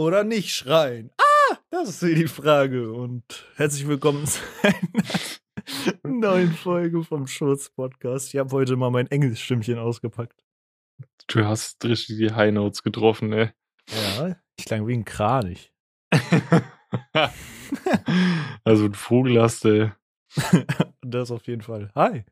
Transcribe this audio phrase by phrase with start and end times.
[0.00, 1.10] oder nicht schreien?
[1.18, 2.90] Ah, das ist die Frage.
[2.90, 3.22] Und
[3.56, 4.78] herzlich willkommen zu einer
[6.18, 8.32] neuen Folge vom Schurz Podcast.
[8.32, 10.42] Ich habe heute mal mein Englischstimmchen ausgepackt.
[11.26, 13.50] Du hast richtig die High Notes getroffen, ey.
[13.90, 15.70] Ja, ich klang wie ein Kranich.
[18.64, 19.94] also ein Vogel hast du.
[21.02, 21.90] das auf jeden Fall.
[21.94, 22.24] Hi.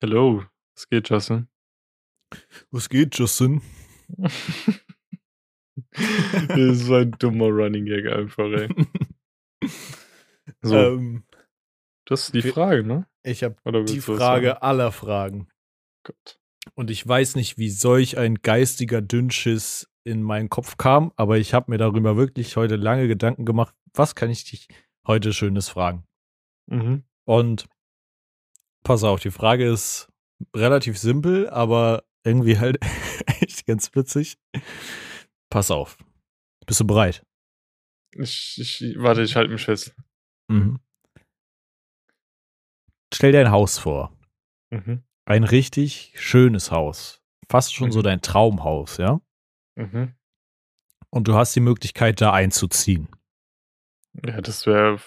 [0.00, 0.44] Hello.
[0.74, 1.48] Was geht, Justin?
[2.70, 3.60] Was geht, Justin?
[6.48, 8.68] das ist so ein dummer Running Gag einfach, ey.
[10.62, 10.76] So.
[10.76, 11.24] Ähm,
[12.04, 13.06] das ist die Frage, ne?
[13.24, 15.48] Ich habe die Frage aller Fragen.
[16.04, 16.38] Gott.
[16.74, 21.52] Und ich weiß nicht, wie solch ein geistiger Dünnschiss in meinen Kopf kam, aber ich
[21.52, 24.68] habe mir darüber wirklich heute lange Gedanken gemacht, was kann ich dich
[25.06, 26.04] heute Schönes fragen?
[26.66, 27.02] Mhm.
[27.24, 27.66] Und
[28.84, 30.08] pass auf, die Frage ist
[30.54, 32.78] relativ simpel, aber irgendwie halt
[33.40, 34.38] echt ganz witzig.
[35.50, 35.98] Pass auf.
[36.66, 37.24] Bist du bereit?
[38.12, 39.94] Ich, ich warte, ich halte mich fest.
[40.48, 40.80] Mhm.
[43.12, 44.16] Stell dir ein Haus vor.
[44.70, 45.04] Mhm.
[45.24, 47.22] Ein richtig schönes Haus.
[47.48, 47.92] Fast schon mhm.
[47.92, 49.20] so dein Traumhaus, ja?
[49.76, 50.14] Mhm.
[51.10, 53.08] Und du hast die Möglichkeit, da einzuziehen.
[54.24, 55.00] Ja, das wäre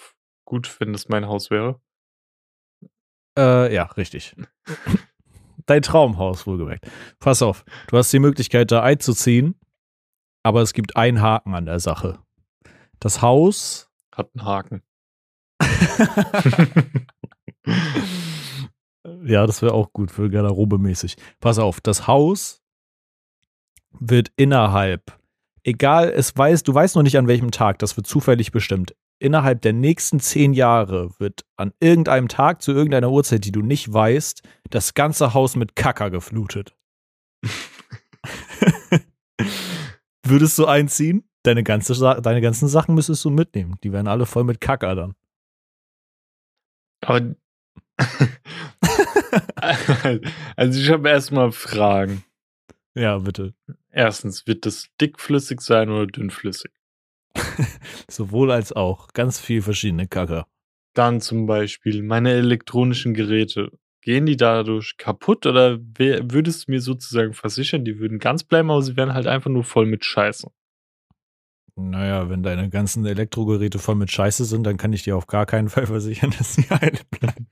[0.46, 1.80] gut, wenn das mein Haus wäre.
[3.38, 4.34] Äh, ja, richtig.
[5.66, 6.90] dein Traumhaus, wohlgemerkt.
[7.18, 9.59] Pass auf, du hast die Möglichkeit, da einzuziehen
[10.42, 12.18] aber es gibt einen Haken an der Sache.
[12.98, 14.82] Das Haus hat einen Haken.
[19.24, 21.16] ja, das wäre auch gut für Garderobe mäßig.
[21.40, 22.62] Pass auf, das Haus
[23.98, 25.18] wird innerhalb,
[25.64, 28.94] egal, es weiß, du weißt noch nicht an welchem Tag, das wird zufällig bestimmt.
[29.18, 33.92] Innerhalb der nächsten zehn Jahre wird an irgendeinem Tag zu irgendeiner Uhrzeit, die du nicht
[33.92, 36.74] weißt, das ganze Haus mit Kacker geflutet.
[40.30, 41.24] Würdest du einziehen?
[41.42, 43.78] Deine, ganze, deine ganzen Sachen müsstest du mitnehmen.
[43.82, 45.16] Die wären alle voll mit Kackadern.
[47.00, 47.34] Aber.
[50.56, 52.22] also, ich habe erstmal Fragen.
[52.94, 53.54] Ja, bitte.
[53.90, 56.70] Erstens, wird das dickflüssig sein oder dünnflüssig?
[58.08, 59.08] Sowohl als auch.
[59.08, 60.46] Ganz viel verschiedene Kacker.
[60.94, 63.72] Dann zum Beispiel meine elektronischen Geräte.
[64.02, 68.82] Gehen die dadurch kaputt oder würdest du mir sozusagen versichern, die würden ganz bleiben, aber
[68.82, 70.50] sie wären halt einfach nur voll mit Scheiße?
[71.76, 75.46] Naja, wenn deine ganzen Elektrogeräte voll mit Scheiße sind, dann kann ich dir auf gar
[75.46, 77.46] keinen Fall versichern, dass sie heile bleiben.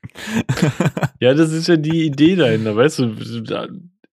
[1.20, 3.04] ja, das ist ja die Idee dahinter, weißt du?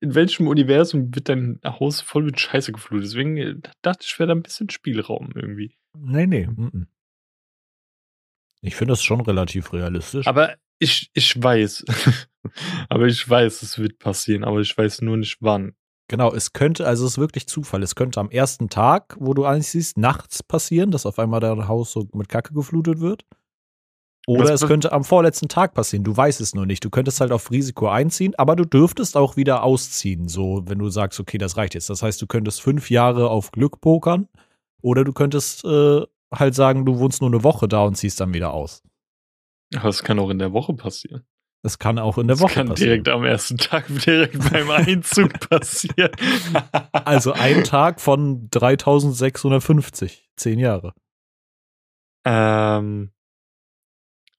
[0.02, 3.08] In welchem Universum wird dein Haus voll mit Scheiße geflutet?
[3.08, 5.76] Deswegen äh, dachte ich, wäre da ein bisschen Spielraum irgendwie.
[5.98, 6.48] Nee, nee.
[8.62, 10.28] Ich finde das schon relativ realistisch.
[10.28, 11.86] Aber ich, ich weiß.
[12.90, 15.74] aber ich weiß, es wird passieren, aber ich weiß nur nicht wann.
[16.08, 17.82] Genau, es könnte, also es ist wirklich Zufall.
[17.82, 21.92] Es könnte am ersten Tag, wo du siehst, nachts passieren, dass auf einmal dein Haus
[21.92, 23.26] so mit Kacke geflutet wird.
[24.28, 26.04] Oder Was es könnte am vorletzten Tag passieren.
[26.04, 26.84] Du weißt es nur nicht.
[26.84, 30.28] Du könntest halt auf Risiko einziehen, aber du dürftest auch wieder ausziehen.
[30.28, 31.90] So, wenn du sagst, okay, das reicht jetzt.
[31.90, 34.28] Das heißt, du könntest fünf Jahre auf Glück pokern.
[34.82, 36.02] Oder du könntest äh,
[36.34, 38.84] halt sagen, du wohnst nur eine Woche da und ziehst dann wieder aus.
[39.74, 41.26] Aber es kann auch in der Woche passieren.
[41.64, 42.70] Das kann auch in der Woche passieren.
[42.70, 46.12] Das kann direkt am ersten Tag, direkt beim Einzug passieren.
[46.92, 50.94] also ein Tag von 3650, zehn Jahre.
[52.24, 53.12] Ähm,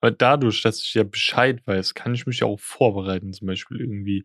[0.01, 3.81] aber dadurch, dass ich ja Bescheid weiß, kann ich mich ja auch vorbereiten, zum Beispiel
[3.81, 4.25] irgendwie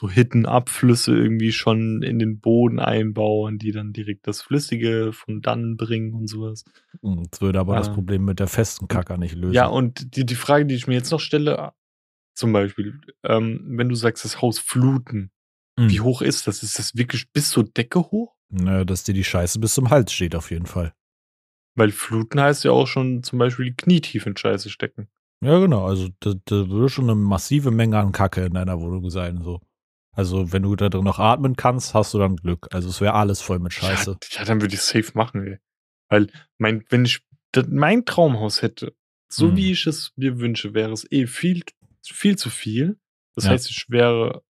[0.00, 5.76] so Hittenabflüsse irgendwie schon in den Boden einbauen, die dann direkt das Flüssige von dann
[5.76, 6.64] bringen und sowas.
[7.02, 9.52] Hm, das würde aber ähm, das Problem mit der festen Kacker nicht lösen.
[9.52, 11.72] Ja, und die, die Frage, die ich mir jetzt noch stelle,
[12.34, 15.32] zum Beispiel, ähm, wenn du sagst, das Haus fluten,
[15.78, 15.90] mhm.
[15.90, 16.04] wie hm.
[16.04, 16.62] hoch ist das?
[16.62, 18.34] Ist das wirklich bis zur Decke hoch?
[18.48, 20.94] Naja, dass dir die Scheiße bis zum Hals steht, auf jeden Fall.
[21.76, 25.08] Weil fluten heißt ja auch schon zum Beispiel knietief in Scheiße stecken.
[25.44, 25.84] Ja, genau.
[25.84, 29.42] Also da, da würde schon eine massive Menge an Kacke in deiner Wohnung sein.
[29.42, 29.60] So.
[30.12, 32.68] Also, wenn du da drin noch atmen kannst, hast du dann Glück.
[32.72, 34.18] Also, es wäre alles voll mit Scheiße.
[34.30, 35.58] Ja, ja dann würde ich safe machen, ey.
[36.08, 36.28] Weil,
[36.58, 37.20] mein, wenn ich
[37.68, 38.94] mein Traumhaus hätte,
[39.28, 39.56] so hm.
[39.56, 41.62] wie ich es mir wünsche, wäre es eh viel,
[42.04, 42.98] viel zu viel.
[43.34, 43.50] Das ja.
[43.50, 44.42] heißt, ich wäre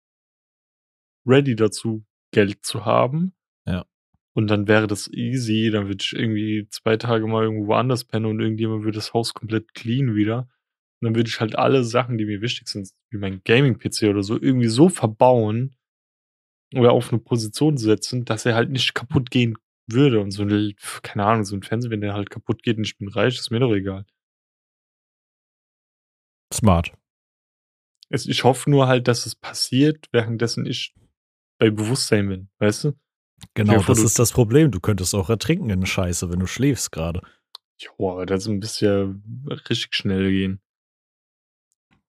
[1.27, 3.35] ready dazu, Geld zu haben.
[3.67, 3.85] Ja.
[4.35, 5.71] Und dann wäre das easy.
[5.71, 9.35] Dann würde ich irgendwie zwei Tage mal irgendwo anders pennen und irgendjemand würde das Haus
[9.35, 10.49] komplett clean wieder.
[11.01, 14.23] Und dann würde ich halt alle Sachen, die mir wichtig sind, wie mein Gaming-PC oder
[14.23, 15.77] so, irgendwie so verbauen
[16.75, 19.57] oder auf eine Position setzen, dass er halt nicht kaputt gehen
[19.87, 20.21] würde.
[20.21, 22.99] Und so ein, keine Ahnung, so ein Fernseher, wenn der halt kaputt geht und ich
[22.99, 24.05] bin reich, ist mir doch egal.
[26.53, 26.93] Smart.
[28.11, 30.95] Ich hoffe nur halt, dass es passiert, währenddessen ich
[31.59, 32.93] bei Bewusstsein bin, weißt du?
[33.55, 34.71] Genau, das ist das Problem.
[34.71, 37.21] Du könntest auch ertrinken in Scheiße, wenn du schläfst gerade.
[37.79, 40.61] Jo, aber das müsste ja richtig schnell gehen.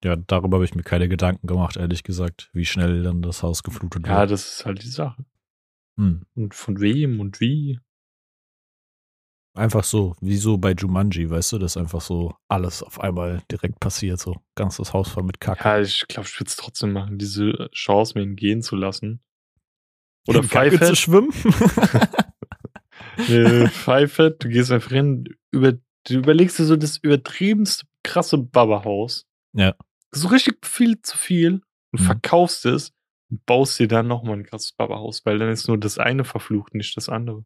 [0.02, 3.62] Ja, darüber habe ich mir keine Gedanken gemacht, ehrlich gesagt, wie schnell dann das Haus
[3.62, 4.08] geflutet wird.
[4.08, 5.24] Ja, das ist halt die Sache.
[5.98, 6.24] Hm.
[6.34, 7.78] Und von wem und wie?
[9.54, 13.78] Einfach so, wie so bei Jumanji, weißt du, dass einfach so alles auf einmal direkt
[13.80, 15.64] passiert, so ganz das Haus voll mit Kacke.
[15.64, 19.20] Ja, ich glaube, ich würde es trotzdem machen, diese Chance mir gehen zu lassen.
[20.28, 21.32] Oder Kacke zu schwimmen.
[23.18, 29.26] Pfeife, du gehst einfach hin, über, du überlegst dir so das übertriebenste krasse Baba-Haus.
[29.52, 29.74] Ja.
[30.12, 31.62] So richtig viel zu viel
[31.92, 32.04] und mhm.
[32.04, 32.92] verkaufst es
[33.30, 36.74] und baust dir dann nochmal ein krasses Baba-Haus, weil dann ist nur das eine verflucht,
[36.74, 37.44] nicht das andere.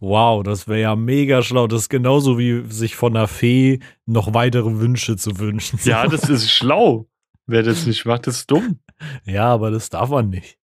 [0.00, 1.66] Wow, das wäre ja mega schlau.
[1.66, 5.78] Das ist genauso wie sich von einer Fee noch weitere Wünsche zu wünschen.
[5.84, 7.08] Ja, das ist schlau.
[7.46, 8.80] Wer das nicht macht, ist dumm.
[9.24, 10.58] Ja, aber das darf man nicht.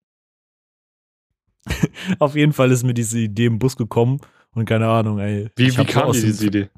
[2.19, 4.21] Auf jeden Fall ist mir diese Idee im Bus gekommen
[4.51, 5.49] und keine Ahnung, ey.
[5.57, 6.69] Wie, wie kam dir diese Idee?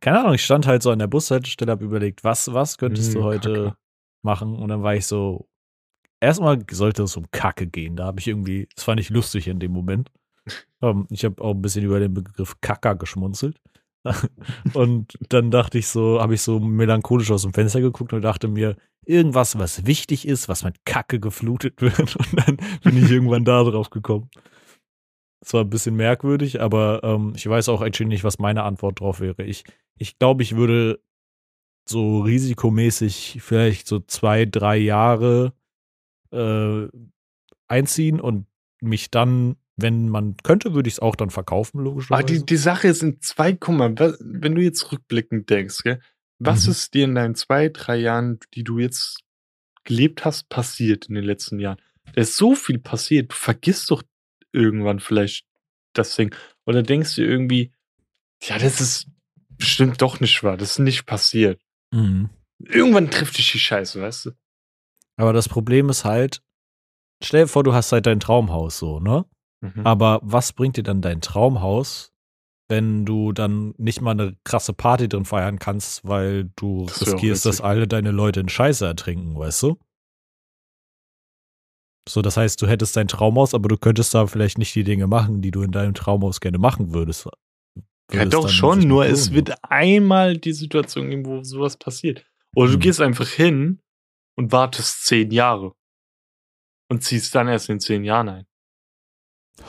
[0.00, 3.20] Keine Ahnung, ich stand halt so an der Bushaltestelle, hab überlegt, was, was könntest hm,
[3.20, 3.76] du heute Kacke.
[4.22, 4.56] machen?
[4.56, 5.48] Und dann war ich so,
[6.20, 7.96] erstmal sollte es um Kacke gehen.
[7.96, 10.10] Da habe ich irgendwie, das fand ich lustig in dem Moment.
[10.80, 13.60] Um, ich habe auch ein bisschen über den Begriff Kacker geschmunzelt.
[14.74, 18.46] und dann dachte ich so, habe ich so melancholisch aus dem Fenster geguckt und dachte
[18.46, 22.16] mir, irgendwas, was wichtig ist, was mit Kacke geflutet wird.
[22.16, 24.30] Und dann bin ich irgendwann da drauf gekommen.
[25.40, 29.00] Das war ein bisschen merkwürdig, aber ähm, ich weiß auch actually nicht, was meine Antwort
[29.00, 29.44] drauf wäre.
[29.44, 29.64] Ich,
[29.96, 31.00] ich glaube, ich würde
[31.88, 35.52] so risikomäßig vielleicht so zwei, drei Jahre
[36.32, 36.88] äh,
[37.68, 38.46] einziehen und
[38.80, 42.24] mich dann wenn man könnte, würde ich es auch dann verkaufen, logischerweise.
[42.24, 46.00] Aber die, die Sache ist in zwei, guck mal, wenn du jetzt rückblickend denkst, gell,
[46.38, 46.72] was mhm.
[46.72, 49.20] ist dir in deinen zwei, drei Jahren, die du jetzt
[49.84, 51.78] gelebt hast, passiert in den letzten Jahren?
[52.14, 54.02] Da ist so viel passiert, du vergisst doch
[54.56, 55.46] irgendwann vielleicht
[55.92, 56.34] das Ding.
[56.64, 57.72] Oder denkst du irgendwie,
[58.42, 59.08] ja, das ist
[59.56, 61.60] bestimmt doch nicht wahr, das ist nicht passiert.
[61.92, 62.30] Mhm.
[62.58, 64.30] Irgendwann trifft dich die Scheiße, weißt du?
[65.16, 66.42] Aber das Problem ist halt,
[67.22, 69.24] stell dir vor, du hast halt dein Traumhaus so, ne?
[69.60, 69.86] Mhm.
[69.86, 72.12] Aber was bringt dir dann dein Traumhaus,
[72.68, 77.46] wenn du dann nicht mal eine krasse Party drin feiern kannst, weil du das riskierst,
[77.46, 79.78] dass alle deine Leute in Scheiße ertrinken, weißt du?
[82.08, 85.06] So, das heißt, du hättest dein Traumhaus, aber du könntest da vielleicht nicht die Dinge
[85.06, 87.28] machen, die du in deinem Traumhaus gerne machen würdest.
[88.12, 92.24] ja, doch schon, nur es wird einmal die Situation geben, wo sowas passiert.
[92.54, 92.80] Oder du hm.
[92.80, 93.80] gehst einfach hin
[94.36, 95.72] und wartest zehn Jahre
[96.88, 98.46] und ziehst dann erst in zehn Jahren ein.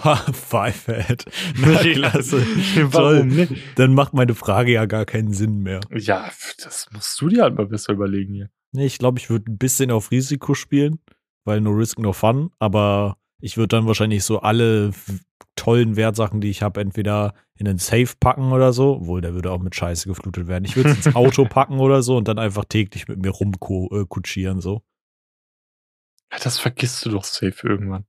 [0.04, 1.26] Ha, Fivehead.
[1.58, 2.42] Na, klasse.
[2.92, 3.54] Warum nicht?
[3.76, 5.80] Dann macht meine Frage ja gar keinen Sinn mehr.
[5.92, 6.30] Ja,
[6.62, 8.50] das musst du dir halt mal besser überlegen hier.
[8.74, 11.00] Nee, ich glaube, ich würde ein bisschen auf Risiko spielen,
[11.48, 14.92] weil no risk, no fun, aber ich würde dann wahrscheinlich so alle
[15.56, 19.52] tollen Wertsachen, die ich habe, entweder in den Safe packen oder so, obwohl der würde
[19.52, 20.66] auch mit Scheiße geflutet werden.
[20.66, 24.62] Ich würde es ins Auto packen oder so und dann einfach täglich mit mir rumkutschieren,
[24.62, 24.84] so.
[26.32, 28.06] Ja, das vergisst du doch safe irgendwann.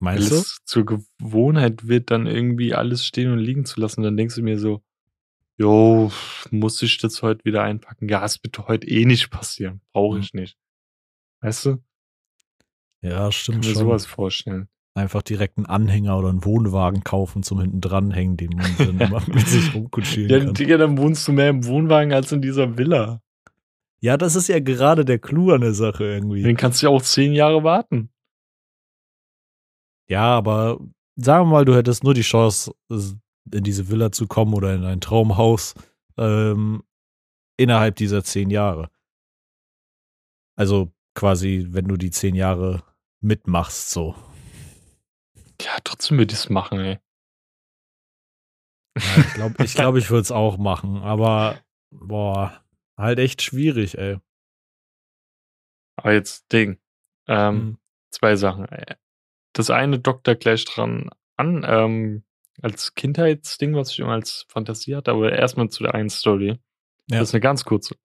[0.00, 0.42] Meinst du?
[0.64, 4.02] zur Gewohnheit wird, dann irgendwie alles stehen und liegen zu lassen.
[4.02, 4.82] Dann denkst du mir so,
[5.56, 6.12] jo,
[6.50, 8.08] muss ich das heute wieder einpacken?
[8.08, 9.80] Ja, es wird heute eh nicht passieren.
[9.92, 10.22] Brauche hm.
[10.22, 10.56] ich nicht.
[11.40, 11.82] Weißt du?
[13.02, 13.86] Ja, stimmt Kann mir schon.
[13.86, 14.68] sowas vorstellen.
[14.94, 19.22] Einfach direkt einen Anhänger oder einen Wohnwagen kaufen zum hinten dranhängen, den man dann immer
[19.28, 20.54] mit sich rumkutschieren ja, kann.
[20.54, 23.22] Digga, dann wohnst du mehr im Wohnwagen als in dieser Villa.
[24.00, 26.42] Ja, das ist ja gerade der Clou an der Sache irgendwie.
[26.42, 28.10] Den kannst du ja auch zehn Jahre warten.
[30.08, 30.78] Ja, aber
[31.16, 34.84] sagen wir mal, du hättest nur die Chance, in diese Villa zu kommen oder in
[34.84, 35.74] ein Traumhaus
[36.16, 36.82] ähm,
[37.56, 38.88] innerhalb dieser zehn Jahre.
[40.56, 42.82] Also quasi, wenn du die zehn Jahre
[43.20, 44.14] mitmachst, so.
[45.60, 46.98] Ja, trotzdem würde ich es machen, ey.
[48.98, 51.60] Ja, ich glaube, ich, glaub, ich würde es auch machen, aber
[51.90, 52.64] boah,
[52.96, 54.18] halt echt schwierig, ey.
[55.96, 56.78] Aber jetzt Ding.
[57.26, 57.78] Ähm, mhm.
[58.10, 58.66] Zwei Sachen
[59.58, 62.24] das eine dockt da gleich dran an, ähm,
[62.62, 66.58] als Kindheitsding, was ich immer als Fantasie hatte, aber erstmal zu der einen Story.
[67.10, 67.20] Ja.
[67.20, 67.96] Das ist eine ganz kurze.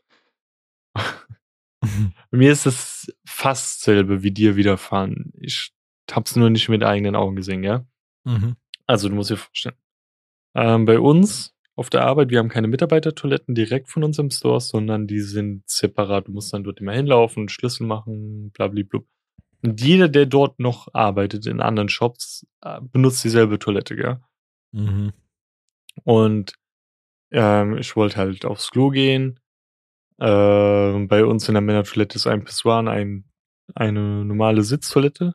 [2.32, 5.34] Mir ist es fast selbe wie dir widerfahren.
[5.40, 5.74] Ich
[6.12, 7.86] hab's nur nicht mit eigenen Augen gesehen, ja?
[8.24, 8.56] Mhm.
[8.86, 9.75] Also, du musst dir vorstellen.
[10.56, 15.08] Ähm, bei uns auf der Arbeit, wir haben keine Mitarbeitertoiletten direkt von unserem Store, sondern
[15.08, 16.28] die sind separat.
[16.28, 19.02] Du musst dann dort immer hinlaufen, Schlüssel machen, blablabla.
[19.63, 24.20] Und jeder, der dort noch arbeitet in anderen Shops, äh, benutzt dieselbe Toilette, gell?
[24.72, 25.13] Mhm.
[26.04, 26.54] Und
[27.32, 29.40] ähm, ich wollte halt aufs Klo gehen.
[30.24, 33.25] Äh, bei uns in der Männertoilette ist ein Pissoir, ein,
[33.75, 35.34] eine normale Sitztoilette.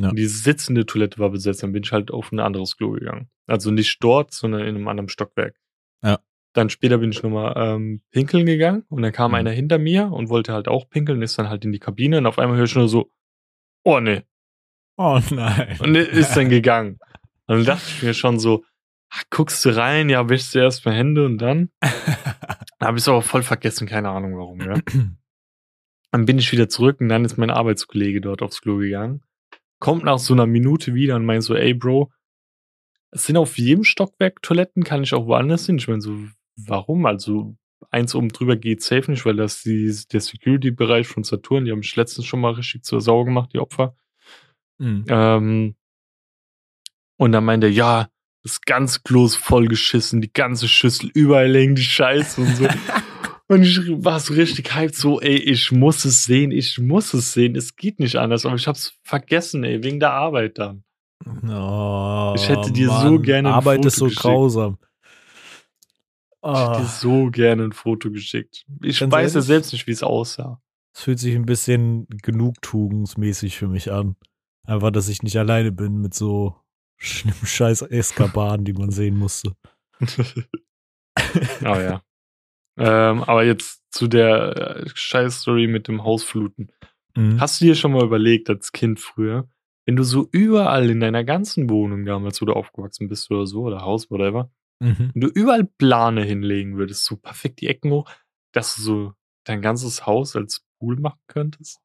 [0.00, 0.12] Ja.
[0.12, 3.28] Die sitzende Toilette war besetzt, dann bin ich halt auf ein anderes Klo gegangen.
[3.48, 5.56] Also nicht dort, sondern in einem anderen Stockwerk.
[6.04, 6.20] Ja.
[6.52, 9.36] Dann später bin ich nochmal ähm, pinkeln gegangen und dann kam mhm.
[9.36, 12.26] einer hinter mir und wollte halt auch pinkeln, ist dann halt in die Kabine und
[12.26, 13.10] auf einmal höre ich nur so,
[13.82, 14.22] oh nee.
[14.96, 15.76] Oh nein.
[15.80, 17.00] Und ist dann gegangen.
[17.46, 18.64] Und dann dachte ich mir schon so,
[19.10, 21.70] ach, guckst du rein, ja, wischst du erst mal Hände und dann.
[21.80, 24.74] da habe ich es aber voll vergessen, keine Ahnung warum, ja.
[26.10, 29.20] Dann bin ich wieder zurück und dann ist mein Arbeitskollege dort aufs Klo gegangen.
[29.78, 32.10] Kommt nach so einer Minute wieder und meint so, ey Bro,
[33.10, 35.76] es sind auf jedem Stockwerk Toiletten, kann ich auch woanders hin?
[35.76, 36.16] Ich meine so,
[36.56, 37.04] warum?
[37.04, 37.58] Also
[37.90, 41.80] eins oben drüber geht safe nicht, weil das die, der Security-Bereich von Saturn, die haben
[41.80, 43.96] mich letztens schon mal richtig zur Sau gemacht, die Opfer.
[44.78, 45.04] Mhm.
[45.08, 45.76] Ähm,
[47.16, 48.08] und dann meint er, ja,
[48.42, 52.68] das ganz Klo vollgeschissen, die ganze Schüssel, überall hängen die Scheiße und so.
[53.48, 57.32] und ich war so richtig hyped, so, ey, ich muss es sehen, ich muss es
[57.32, 60.84] sehen, es geht nicht anders, aber ich hab's vergessen, ey, wegen der Arbeit dann.
[61.26, 64.22] Oh, ich hätte dir Mann, so gerne ein Arbeit Foto ist so geschickt.
[64.22, 64.78] grausam.
[66.40, 66.52] Oh.
[66.52, 66.98] Ich hätte dir ah.
[67.00, 68.64] so gerne ein Foto geschickt.
[68.82, 70.60] Ich Ganz weiß ja selbst nicht, wie es aussah.
[70.94, 74.16] Es fühlt sich ein bisschen genugtuungsmäßig für mich an.
[74.64, 76.56] Einfach, dass ich nicht alleine bin mit so
[76.98, 79.52] schlimmen scheiß Eskapaden, die man sehen musste.
[80.00, 80.04] oh
[81.62, 82.02] ja.
[82.76, 86.70] Ähm, aber jetzt zu der äh, Scheiß-Story mit dem Hausfluten.
[87.16, 87.40] Mhm.
[87.40, 89.48] Hast du dir schon mal überlegt, als Kind früher,
[89.86, 93.62] wenn du so überall in deiner ganzen Wohnung damals, wo du aufgewachsen bist oder so,
[93.62, 95.10] oder Haus, whatever, mhm.
[95.12, 98.08] wenn du überall Plane hinlegen würdest, so perfekt die Ecken hoch,
[98.52, 99.12] dass du so
[99.44, 101.80] dein ganzes Haus als Pool machen könntest?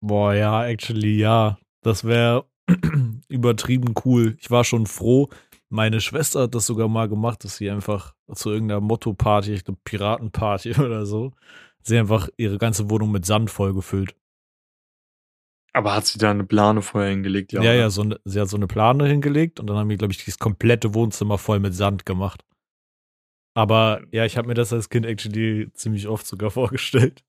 [0.00, 1.58] Boah, ja, actually, ja.
[1.82, 2.48] Das wäre
[3.28, 4.36] übertrieben cool.
[4.40, 5.28] Ich war schon froh.
[5.68, 9.80] Meine Schwester hat das sogar mal gemacht, dass sie einfach zu irgendeiner Motto-Party, ich glaube
[9.84, 11.32] Piratenparty oder so,
[11.82, 14.14] sie einfach ihre ganze Wohnung mit Sand vollgefüllt.
[15.72, 17.52] Aber hat sie da eine Plane vorher hingelegt?
[17.52, 19.96] Ja, ja, ja so eine, sie hat so eine Plane hingelegt und dann haben wir,
[19.96, 22.44] glaube ich, dieses komplette Wohnzimmer voll mit Sand gemacht.
[23.54, 27.24] Aber ja, ich habe mir das als Kind actually ziemlich oft sogar vorgestellt.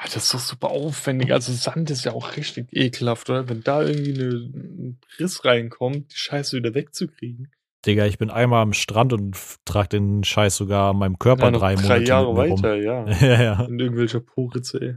[0.00, 1.32] Das ist doch super aufwendig.
[1.32, 3.48] Also Sand ist ja auch richtig ekelhaft, oder?
[3.48, 7.52] Wenn da irgendwie eine, ein Riss reinkommt, die Scheiße wieder wegzukriegen.
[7.86, 11.50] Digga, ich bin einmal am Strand und trage den Scheiß sogar an meinem Körper ja,
[11.50, 11.88] drei Monate.
[11.88, 13.08] Drei Jahre weiter, ja.
[13.20, 13.64] ja, ja.
[13.64, 14.96] In irgendwelcher Poritze, ey.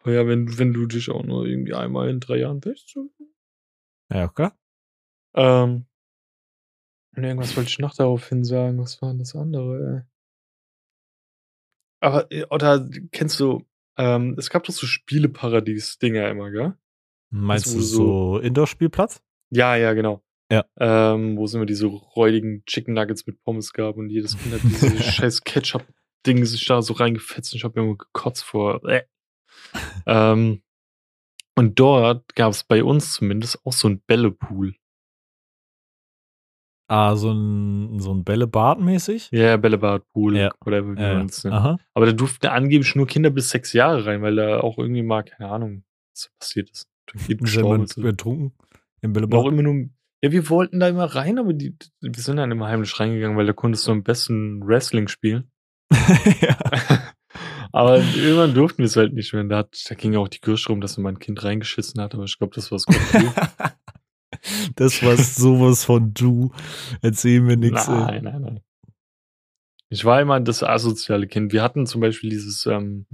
[0.00, 2.96] Aber ja, wenn, wenn du dich auch nur irgendwie einmal in drei Jahren wäschst.
[4.10, 4.56] Ja, klar.
[5.34, 5.86] Ähm,
[7.16, 8.78] und irgendwas wollte ich noch daraufhin sagen.
[8.78, 10.17] Was war denn das andere, ey?
[12.00, 13.64] Aber, äh, oder kennst du,
[13.96, 16.74] ähm, es gab doch so Spieleparadies-Dinger immer, gell?
[17.30, 19.20] Meinst du so Indoor-Spielplatz?
[19.50, 20.22] Ja, ja, genau.
[20.50, 20.64] Ja.
[20.78, 24.62] Ähm, wo es immer diese räudigen Chicken Nuggets mit Pommes gab und jedes Kind hat
[24.64, 28.82] diese scheiß Ketchup-Ding sich da so reingefetzt und ich habe immer gekotzt vor.
[28.88, 29.02] Äh.
[30.06, 30.62] ähm,
[31.54, 34.76] und dort gab es bei uns zumindest auch so ein Bällepool.
[36.90, 39.28] Ah, so ein, so ein Bällebad mäßig?
[39.30, 40.50] Ja, yeah, Bällebad-Pool, ja.
[40.64, 41.54] whatever wie ja, man es nennt.
[41.92, 45.22] Aber da durften angeblich nur Kinder bis sechs Jahre rein, weil da auch irgendwie mal,
[45.22, 46.88] keine Ahnung, was passiert ist.
[47.12, 47.36] Sind wir
[48.02, 48.52] betrunken
[49.02, 49.38] im Bällebad?
[49.38, 49.90] Auch immer nur,
[50.22, 53.46] ja, wir wollten da immer rein, aber die, wir sind dann immer heimlich reingegangen, weil
[53.46, 55.50] da konntest du am besten Wrestling spielen.
[56.40, 56.56] ja.
[57.72, 59.44] aber irgendwann durften wir es halt nicht mehr.
[59.44, 62.38] Da, hat, da ging auch die Kirche rum, dass mein Kind reingeschissen hat, aber ich
[62.38, 62.96] glaube, das war es gut.
[64.76, 66.52] Das war sowas von du.
[67.02, 67.88] Erzähl mir nichts.
[67.88, 68.60] Nein, nein, nein.
[69.90, 71.52] Ich war immer das asoziale Kind.
[71.52, 73.06] Wir hatten zum Beispiel dieses, ähm,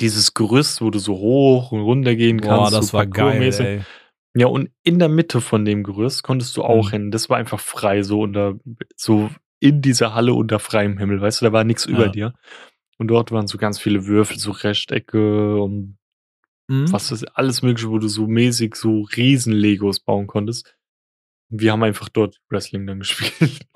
[0.00, 2.72] dieses Gerüst, wo du so hoch und runter gehen kannst.
[2.72, 3.82] Boah, das so war geil, ey.
[4.34, 6.90] Ja, und in der Mitte von dem Gerüst konntest du auch mhm.
[6.90, 7.10] hin.
[7.10, 8.54] Das war einfach frei, so unter,
[8.96, 9.30] so
[9.60, 11.92] in dieser Halle unter freiem Himmel, weißt du, da war nichts ja.
[11.92, 12.34] über dir.
[12.98, 15.98] Und dort waren so ganz viele Würfel, so Rechtecke und
[16.68, 16.92] Mhm.
[16.92, 20.76] Was ist alles mögliche, wo du so mäßig so Riesen-Legos bauen konntest.
[21.48, 23.66] Wir haben einfach dort Wrestling dann gespielt.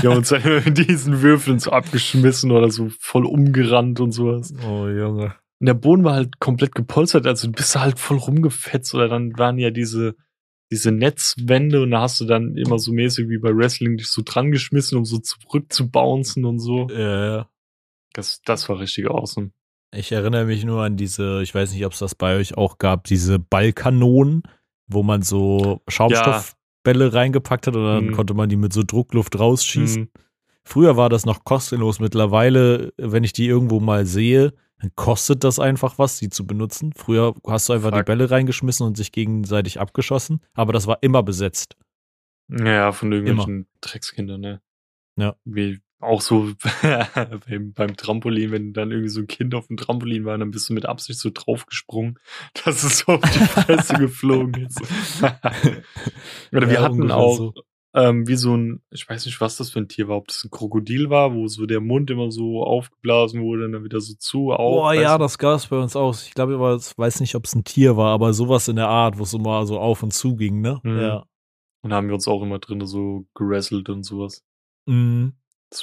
[0.00, 4.54] wir haben uns dann mit diesen Würfeln so abgeschmissen oder so voll umgerannt und sowas.
[4.66, 5.34] Oh, Junge.
[5.58, 9.38] Und der Boden war halt komplett gepolstert, also du bist halt voll rumgefetzt oder dann
[9.38, 10.14] waren ja diese,
[10.70, 14.22] diese Netzwände und da hast du dann immer so mäßig wie bei Wrestling dich so
[14.22, 16.88] dran geschmissen, um so zurückzubouncen und so.
[16.90, 17.50] Ja, ja.
[18.12, 19.50] Das, das war richtig awesome.
[19.94, 22.78] Ich erinnere mich nur an diese, ich weiß nicht, ob es das bei euch auch
[22.78, 24.42] gab, diese Ballkanonen,
[24.88, 27.10] wo man so Schaumstoffbälle ja.
[27.10, 28.12] reingepackt hat und dann mhm.
[28.12, 30.02] konnte man die mit so Druckluft rausschießen.
[30.02, 30.10] Mhm.
[30.64, 32.00] Früher war das noch kostenlos.
[32.00, 36.92] Mittlerweile, wenn ich die irgendwo mal sehe, dann kostet das einfach was, die zu benutzen.
[36.94, 37.98] Früher hast du einfach Fuck.
[37.98, 41.76] die Bälle reingeschmissen und sich gegenseitig abgeschossen, aber das war immer besetzt.
[42.48, 43.66] Ja, von irgendwelchen immer.
[43.80, 44.60] Dreckskindern, ne?
[45.16, 45.36] Ja.
[45.44, 46.52] Wie, Auch so
[47.48, 50.68] beim, beim Trampolin, wenn dann irgendwie so ein Kind auf dem Trampolin war, dann bist
[50.68, 52.18] du mit Absicht so draufgesprungen,
[52.64, 54.80] dass es so auf die Fresse geflogen ist.
[56.52, 57.54] Oder wir Ja, hatten auch so.
[57.94, 60.44] ähm, wie so ein, ich weiß nicht, was das für ein Tier war, ob das
[60.44, 64.14] ein Krokodil war, wo so der Mund immer so aufgeblasen wurde und dann wieder so
[64.18, 64.84] zu, auf.
[64.84, 65.24] Weißt ja, du?
[65.24, 66.14] das gab es bei uns auch.
[66.14, 69.18] Ich glaube, ich weiß nicht, ob es ein Tier war, aber sowas in der Art,
[69.18, 70.78] wo es immer so auf und zu ging, ne?
[70.82, 71.00] Mhm.
[71.00, 71.24] Ja.
[71.82, 74.44] Und da haben wir uns auch immer drin so gerasselt und sowas.
[74.86, 75.34] Mhm.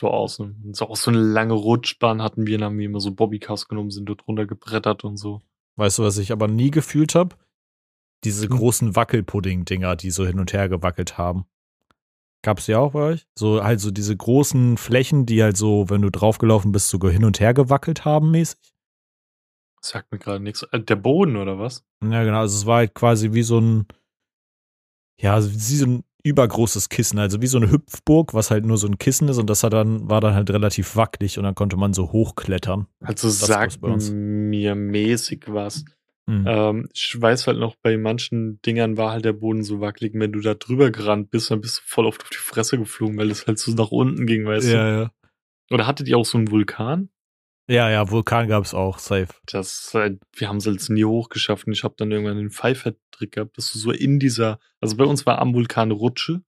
[0.01, 0.55] War awesome.
[0.63, 3.67] Und so auch so eine lange Rutschbahn hatten wir, dann haben wir immer so Bobbycars
[3.67, 5.41] genommen, sind dort runtergebrettert und so.
[5.75, 7.35] Weißt du, was ich aber nie gefühlt habe?
[8.23, 8.57] Diese Hm.
[8.57, 11.45] großen Wackelpudding-Dinger, die so hin und her gewackelt haben.
[12.41, 13.27] Gab's die auch bei euch?
[13.37, 17.23] So halt so diese großen Flächen, die halt so, wenn du draufgelaufen bist, so hin
[17.23, 18.73] und her gewackelt haben mäßig.
[19.81, 20.63] Sagt mir gerade nichts.
[20.71, 21.85] Äh, Der Boden oder was?
[22.03, 22.39] Ja, genau.
[22.39, 23.87] Also es war halt quasi wie so ein,
[25.19, 28.87] ja, wie so ein übergroßes Kissen, also wie so eine Hüpfburg, was halt nur so
[28.87, 31.77] ein Kissen ist und das hat dann, war dann halt relativ wackelig und dann konnte
[31.77, 32.87] man so hochklettern.
[33.01, 35.83] Also gab's sagt mir mäßig was.
[36.25, 36.45] Mhm.
[36.47, 40.13] Ähm, ich weiß halt noch, bei manchen Dingern war halt der Boden so wackelig.
[40.15, 43.17] Wenn du da drüber gerannt bist, dann bist du voll oft auf die Fresse geflogen,
[43.17, 45.05] weil es halt so nach unten ging, weißt ja, ja.
[45.05, 45.75] du.
[45.75, 47.09] Oder hattet ihr auch so einen Vulkan?
[47.69, 49.29] Ja, ja, Vulkan gab's auch, safe.
[49.45, 53.31] Das, äh, wir haben es jetzt nie hochgeschafft und ich habe dann irgendwann den Pfeiffer-Trick
[53.31, 56.41] gehabt, dass du so in dieser, also bei uns war am Vulkan Rutsche.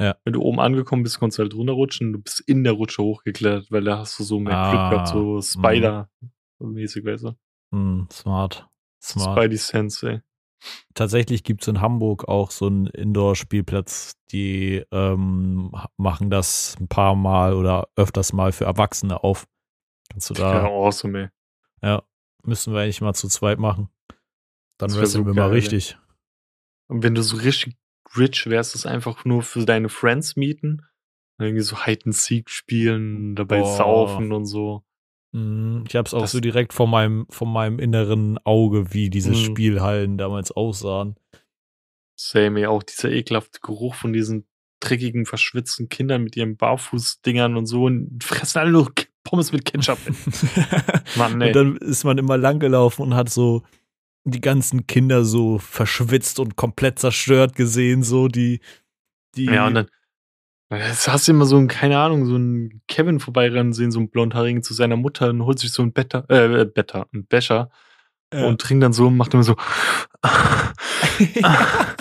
[0.00, 0.16] Ja.
[0.24, 3.02] Wenn du oben angekommen bist, konntest du halt runterrutschen und du bist in der Rutsche
[3.02, 7.32] hochgeklettert, weil da hast du so mehr Glück gehabt, so Ah, Spider-mäßig, weißt du?
[7.72, 8.66] Hm, smart.
[9.02, 9.38] Smart.
[9.38, 10.20] Spidey Sense, ey.
[10.94, 17.52] Tatsächlich gibt's in Hamburg auch so einen Indoor-Spielplatz, die ähm, machen das ein paar Mal
[17.54, 19.46] oder öfters mal für Erwachsene auf.
[20.10, 21.28] Kannst du Ja, da, awesome, ey.
[21.88, 22.02] ja,
[22.44, 23.88] müssen wir eigentlich mal zu zweit machen.
[24.78, 25.54] Dann wresteln so wir mal geil, ey.
[25.60, 25.98] richtig.
[26.88, 27.76] Und wenn du so richtig
[28.16, 30.82] rich wärst, das einfach nur für deine Friends mieten,
[31.38, 33.76] irgendwie so Hide and Seek spielen, dabei Boah.
[33.76, 34.84] saufen und so.
[35.32, 39.30] Mhm, Ich hab's auch Das- so direkt vor meinem, vor meinem inneren Auge, wie diese
[39.30, 39.34] Mhm.
[39.36, 41.16] Spielhallen damals aussahen.
[42.16, 42.66] Same, ey.
[42.66, 44.46] Auch dieser ekelhafte Geruch von diesen
[44.80, 48.92] dreckigen, verschwitzten Kindern mit ihren Barfußdingern und so und fressen alle nur
[49.24, 49.98] Pommes mit Ketchup.
[51.16, 51.48] Mann, ey.
[51.48, 53.62] Und dann ist man immer langgelaufen und hat so
[54.24, 58.60] die ganzen Kinder so verschwitzt und komplett zerstört gesehen, so die,
[59.36, 59.46] die.
[59.46, 59.86] Ja, und dann
[60.70, 64.62] hast du immer so ein, keine Ahnung, so einen Kevin vorbeirennen sehen, so einen blondhaarigen
[64.62, 67.70] zu seiner Mutter und holt sich so ein Better, äh, Better, ein Becher
[68.32, 68.46] Ja.
[68.46, 69.56] und trinkt dann so und macht immer so.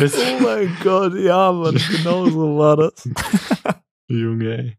[0.00, 3.08] Oh mein Gott, ja, Mann, genau so war das.
[4.08, 4.78] Junge, ey.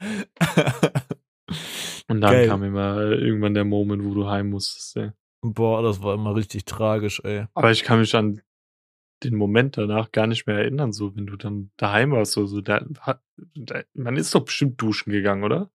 [2.08, 2.48] Und dann Geil.
[2.48, 5.10] kam immer irgendwann der Moment, wo du heim musstest, ey.
[5.42, 7.46] Boah, das war immer richtig tragisch, ey.
[7.54, 8.40] Aber ich kann mich an
[9.22, 12.60] den Moment danach gar nicht mehr erinnern, so wenn du dann daheim warst, so, so
[12.60, 13.22] da, hat-
[13.54, 15.70] da, man ist doch bestimmt duschen gegangen, oder?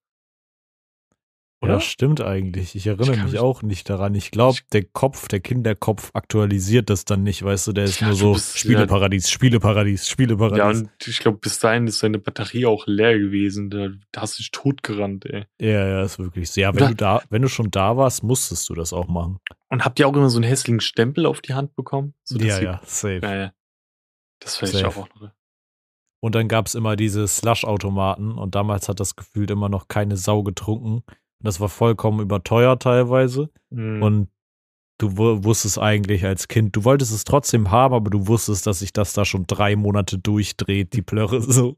[1.61, 1.81] Ja, Oder?
[1.81, 2.73] stimmt eigentlich.
[2.75, 4.15] Ich erinnere kann mich mich- auch nicht daran.
[4.15, 7.99] Ich glaube, Ich- der Kopf, der Kinderkopf aktualisiert das dann nicht, weißt du, der ist
[7.99, 10.57] Ja, nur so bist ja- Spieleparadies, Spieleparadies, Spieleparadies.
[10.57, 13.69] Ja, und ich glaube, bis dahin ist deine Batterie auch leer gewesen.
[13.69, 15.47] Da, da hast du dich totgerannt, ey.
[15.59, 16.61] ja, ja, ist wirklich so.
[16.61, 19.39] Ja, wenn Oder- du da, wenn du schon da warst, musstest du das auch machen.
[19.67, 22.13] Und habt ihr auch immer so einen hässlichen Stempel auf die Hand bekommen?
[22.23, 23.19] So, ja, ja, safe.
[23.21, 23.53] ja, ja.
[24.39, 25.31] Das fand ich auch noch.
[26.21, 30.43] Und dann gab's immer diese Slush-Automaten und damals hat das gefühlt immer noch keine Sau
[30.43, 31.03] getrunken.
[31.41, 33.49] Das war vollkommen überteuert teilweise.
[33.69, 34.01] Mhm.
[34.03, 34.27] Und
[34.97, 38.79] du wu- wusstest eigentlich als Kind, du wolltest es trotzdem haben, aber du wusstest, dass
[38.79, 41.77] sich das da schon drei Monate durchdreht, die Plörre so.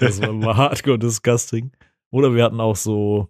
[0.00, 1.72] Das war immer hardcore disgusting.
[2.10, 3.28] Oder wir hatten auch so,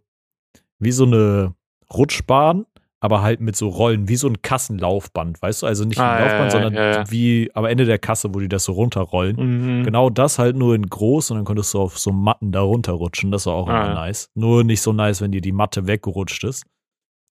[0.78, 1.54] wie so eine
[1.92, 2.66] Rutschbahn,
[3.06, 5.66] aber halt mit so Rollen, wie so ein Kassenlaufband, weißt du?
[5.66, 8.40] Also nicht ein Ah, ja, Laufband, ja, sondern ja, wie am Ende der Kasse, wo
[8.40, 9.78] die das so runterrollen.
[9.78, 9.84] Mhm.
[9.84, 13.30] Genau das halt nur in groß und dann konntest du auf so Matten da runterrutschen.
[13.30, 14.28] Das war auch Ah, immer nice.
[14.34, 16.64] Nur nicht so nice, wenn dir die Matte weggerutscht ist.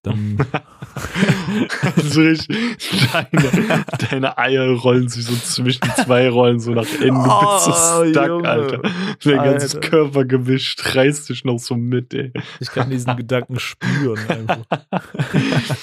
[0.05, 0.37] Dann,
[1.97, 2.77] so richtig,
[3.11, 7.23] deine, deine Eier rollen sich so zwischen zwei Rollen so nach innen.
[7.23, 8.49] Du bist so Oh, stuck, Junge.
[8.49, 8.81] Alter.
[9.23, 9.89] Dein ganzes Alter.
[9.89, 12.31] Körpergewicht reißt dich noch so mit, ey.
[12.59, 14.19] ich kann diesen Gedanken spüren.
[14.27, 14.59] Einfach.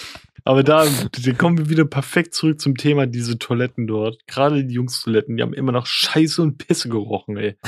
[0.44, 4.18] Aber da, da kommen wir wieder perfekt zurück zum Thema diese Toiletten dort.
[4.26, 7.56] Gerade die Jungstoiletten, die haben immer noch Scheiße und Pisse gerochen, ey.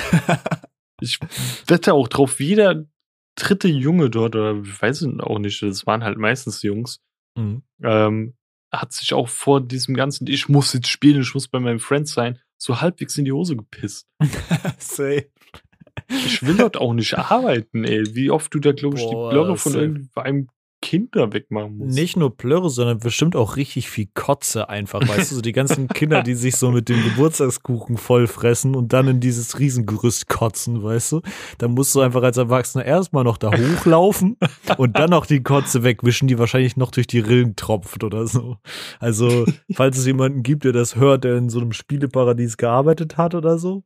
[1.00, 1.18] Ich
[1.66, 2.84] wette auch drauf, jeder
[3.36, 7.00] dritte Junge dort, oder ich weiß es auch nicht, das waren halt meistens Jungs,
[7.36, 7.62] Mhm.
[7.82, 8.34] ähm,
[8.72, 12.12] hat sich auch vor diesem ganzen, ich muss jetzt spielen, ich muss bei meinen Friends
[12.12, 14.06] sein, so halbwegs in die Hose gepisst.
[14.78, 15.28] Safe.
[16.08, 18.04] Ich will dort auch nicht arbeiten, ey.
[18.14, 20.48] Wie oft du da, glaube ich, Boah, die Blöcke von irgendeinem
[20.84, 21.94] Kinder wegmachen muss.
[21.94, 25.88] Nicht nur Plörre, sondern bestimmt auch richtig viel Kotze einfach, weißt du, so die ganzen
[25.88, 31.12] Kinder, die sich so mit dem Geburtstagskuchen vollfressen und dann in dieses Riesengerüst kotzen, weißt
[31.12, 31.20] du?
[31.56, 34.36] Da musst du einfach als Erwachsener erstmal noch da hochlaufen
[34.76, 38.58] und dann noch die Kotze wegwischen, die wahrscheinlich noch durch die Rillen tropft oder so.
[39.00, 43.34] Also, falls es jemanden gibt, der das hört, der in so einem Spieleparadies gearbeitet hat
[43.34, 43.84] oder so,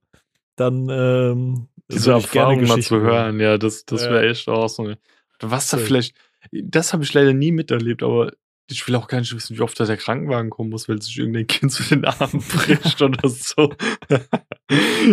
[0.56, 4.30] dann ähm, diese Erfahrung mal zu hören, ja, das, das wäre ja.
[4.32, 4.98] echt awesome.
[5.40, 6.16] Was da vielleicht,
[6.52, 8.32] das habe ich leider nie miterlebt, aber
[8.70, 11.18] ich will auch gar nicht wissen, wie oft da der Krankenwagen kommen muss, weil sich
[11.18, 13.72] irgendein Kind zu den Armen bricht oder so.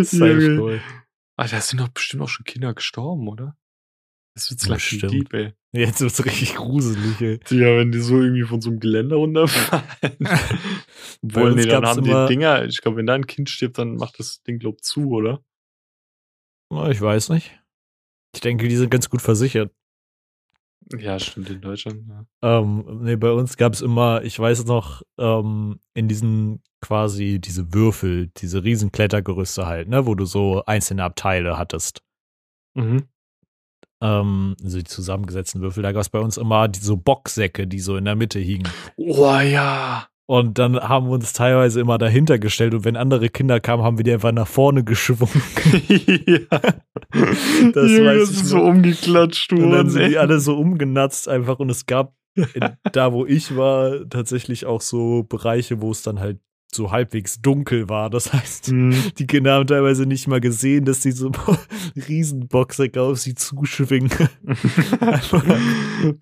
[0.02, 0.80] Sei cool.
[1.36, 3.56] Ah, da sind doch bestimmt auch schon Kinder gestorben, oder?
[4.34, 5.54] Das wird langsam deep, ey.
[5.72, 7.40] Jetzt wird's richtig gruselig, ey.
[7.48, 9.84] Ja, wenn die so irgendwie von so einem Geländer runterfallen.
[11.22, 14.18] Obwohl, nee, dann haben die Dinger, ich glaube, wenn da ein Kind stirbt, dann macht
[14.18, 15.42] das Ding, glaub, zu, oder?
[16.90, 17.58] Ich weiß nicht.
[18.34, 19.72] Ich denke, die sind ganz gut versichert.
[20.96, 22.04] Ja, stimmt, in Deutschland.
[22.08, 22.60] Ja.
[22.60, 27.74] Ähm, nee, bei uns gab es immer, ich weiß noch, ähm, in diesen quasi diese
[27.74, 32.02] Würfel, diese riesen Klettergerüste halt, ne, wo du so einzelne Abteile hattest.
[32.74, 33.04] Mhm.
[34.00, 37.80] Ähm, also die zusammengesetzten Würfel, da gab es bei uns immer die, so Boxsäcke, die
[37.80, 38.68] so in der Mitte hingen.
[38.96, 40.06] Oh ja.
[40.28, 43.96] Und dann haben wir uns teilweise immer dahinter gestellt und wenn andere Kinder kamen, haben
[43.96, 45.42] wir die einfach nach vorne geschwungen.
[45.88, 46.58] ja.
[47.72, 49.64] Das, Junge, weiß ist so umgeklatscht worden.
[49.64, 52.44] Und dann sind die alle so umgenatzt einfach und es gab in,
[52.92, 56.40] da, wo ich war, tatsächlich auch so Bereiche, wo es dann halt
[56.74, 58.10] so halbwegs dunkel war.
[58.10, 58.94] Das heißt, mhm.
[59.18, 61.30] die Kinder haben teilweise nicht mal gesehen, dass diese
[62.08, 64.10] Riesenboxer auf sie zuschwingen.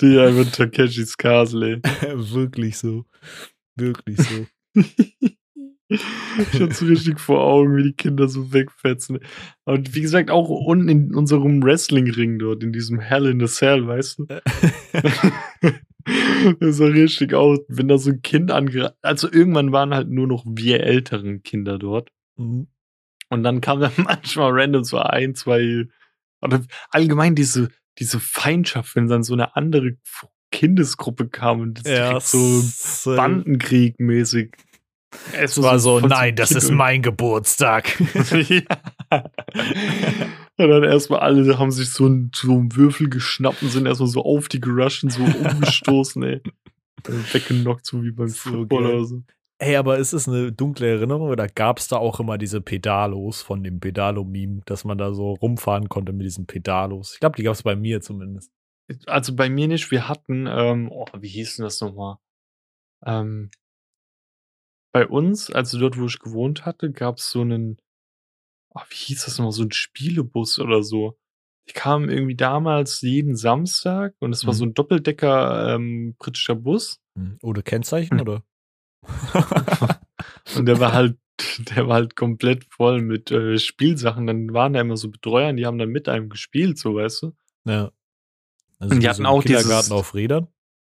[0.01, 1.81] die einfach Takeshis Castle.
[2.15, 3.07] Wirklich so.
[3.77, 4.47] Wirklich so.
[5.89, 9.19] ich hatte so richtig vor Augen, wie die Kinder so wegfetzen.
[9.65, 13.87] Und wie gesagt, auch unten in unserem Wrestling-Ring dort, in diesem Hell in the Cell,
[13.87, 14.27] weißt du?
[16.61, 18.97] das sah richtig aus, wenn da so ein Kind angerannt.
[19.03, 22.11] Also irgendwann waren halt nur noch wir älteren Kinder dort.
[22.37, 22.69] Mhm.
[23.31, 25.87] Und dann kam dann manchmal random so ein, zwei,
[26.41, 29.97] oder allgemein diese, diese Feindschaft, wenn dann so eine andere
[30.55, 34.57] Kindesgruppe kam und das ja, so Bandenkrieg mäßig.
[35.33, 38.01] Es war so, nein, das kind ist mein Geburtstag.
[38.49, 38.63] ja.
[40.57, 44.09] Und dann erstmal alle haben sich so einen, so einen Würfel geschnappt und sind erstmal
[44.09, 46.41] so auf die gerusht so umgestoßen, ey.
[47.33, 49.23] Weggenockt, so wie beim so Football oder so.
[49.59, 53.43] Ey, aber ist es eine dunkle Erinnerung oder gab es da auch immer diese Pedalos
[53.43, 57.15] von dem Pedalo-Meme, dass man da so rumfahren konnte mit diesen Pedalos?
[57.15, 58.51] Ich glaube, die gab es bei mir zumindest.
[59.07, 59.91] Also bei mir nicht.
[59.91, 62.19] Wir hatten, ähm, oh, wie hieß denn das nochmal?
[63.05, 63.51] Ähm,
[64.93, 67.79] bei uns, also dort, wo ich gewohnt hatte, gab es so einen,
[68.71, 71.19] oh, wie hieß das nochmal, so ein Spielebus oder so.
[71.69, 74.71] Die kamen irgendwie damals jeden Samstag und es war so mhm.
[74.71, 77.01] ein Doppeldecker ähm, britischer Bus.
[77.15, 77.39] Mhm.
[77.43, 78.45] Ohne Kennzeichen, oder?
[80.57, 81.19] und der war halt,
[81.59, 84.27] der war halt komplett voll mit äh, Spielsachen.
[84.27, 87.37] Dann waren da immer so Betreuer, die haben dann mit einem gespielt, so weißt du.
[87.65, 87.91] Ja.
[88.85, 90.49] Also und die hatten so auch Kindergarten dieses, auf Rädern?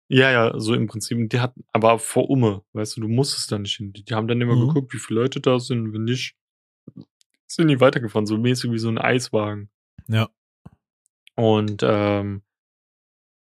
[0.10, 1.30] Ja, ja, so im Prinzip.
[1.30, 3.94] Die hatten aber vor Umme, weißt du, du musstest da nicht hin.
[3.94, 4.68] Die, die haben dann immer mhm.
[4.68, 6.36] geguckt, wie viele Leute da sind, wenn nicht,
[7.48, 9.70] sind die weitergefahren, so mäßig wie so ein Eiswagen.
[10.08, 10.30] Ja.
[11.36, 12.44] Und ähm,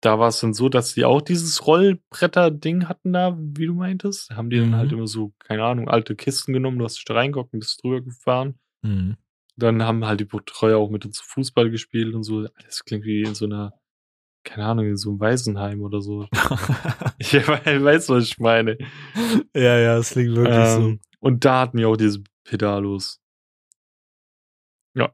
[0.00, 4.30] da war es dann so, dass die auch dieses Rollbretter-Ding hatten da, wie du meintest.
[4.30, 4.70] Haben die mhm.
[4.70, 4.98] dann halt mhm.
[4.98, 8.00] immer so, keine Ahnung, alte Kisten genommen, du hast dich da reingeguckt und bist drüber
[8.00, 8.58] gefahren.
[8.82, 9.16] Mhm.
[9.56, 12.46] Dann haben halt die Betreuer auch mit uns Fußball gespielt und so.
[12.64, 13.74] Das klingt wie in so einer
[14.44, 16.26] keine Ahnung, in so einem Waisenheim oder so.
[17.18, 18.78] ich weiß, was ich meine.
[19.54, 21.08] Ja, ja, es klingt wirklich ähm, so.
[21.20, 23.20] Und da hatten wir auch diese Pedalos.
[24.94, 25.12] Ja.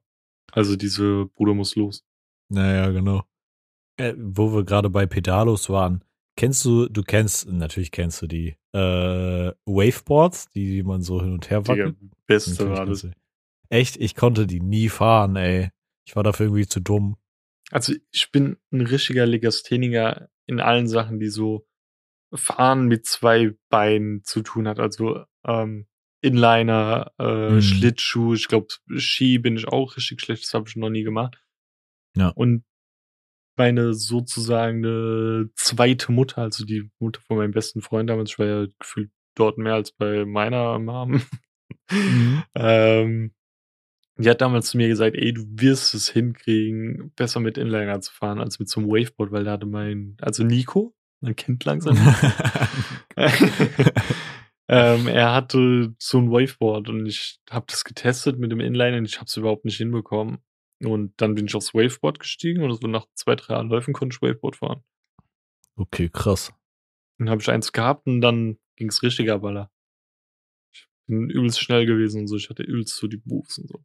[0.53, 2.05] Also diese Bruder muss los.
[2.49, 3.25] Naja, genau.
[3.97, 6.05] Äh, wo wir gerade bei Pedalos waren.
[6.37, 11.49] Kennst du, du kennst, natürlich kennst du die äh, Waveboards, die, man so hin und
[11.49, 11.97] her wackelt?
[12.01, 13.07] Die beste war das.
[13.69, 15.71] Echt, ich konnte die nie fahren, ey.
[16.07, 17.17] Ich war dafür irgendwie zu dumm.
[17.75, 21.67] Also ich bin ein richtiger Legastheniker in allen Sachen, die so
[22.33, 24.79] Fahren mit zwei Beinen zu tun hat.
[24.79, 25.89] Also ähm,
[26.21, 27.61] Inliner, äh, mhm.
[27.61, 31.43] Schlittschuh, ich glaube Ski bin ich auch richtig schlecht, das habe ich noch nie gemacht.
[32.17, 32.29] Ja.
[32.29, 32.65] Und
[33.57, 38.47] meine sozusagen eine zweite Mutter, also die Mutter von meinem besten Freund damals, ich war
[38.47, 41.23] ja gefühlt dort mehr als bei meiner Mom.
[41.91, 42.45] Mhm.
[42.55, 43.35] ähm,
[44.17, 48.13] die hat damals zu mir gesagt, ey, du wirst es hinkriegen, besser mit Inliner zu
[48.13, 51.97] fahren als mit so einem Waveboard, weil da hatte mein, also Nico, mein Kind langsam.
[54.69, 59.07] ähm, er hatte so ein Waveboard und ich habe das getestet mit dem Inliner und
[59.07, 60.39] ich habe es überhaupt nicht hinbekommen.
[60.81, 64.23] Und dann bin ich aufs Waveboard gestiegen und so nach zwei, drei Anläufen konnte ich
[64.23, 64.85] Waveboard fahren.
[65.77, 66.53] Okay, krass.
[67.19, 69.43] Dann habe ich eins gehabt und dann ging es richtig ab,
[70.73, 72.37] Ich bin übelst schnell gewesen und so.
[72.37, 73.85] Ich hatte übelst so die Moves und so.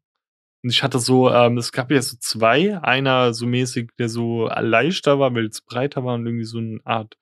[0.64, 2.82] Und ich hatte so, ähm, es gab ja so zwei.
[2.82, 6.80] Einer so mäßig, der so leichter war, weil es breiter war und irgendwie so eine
[6.84, 7.18] Art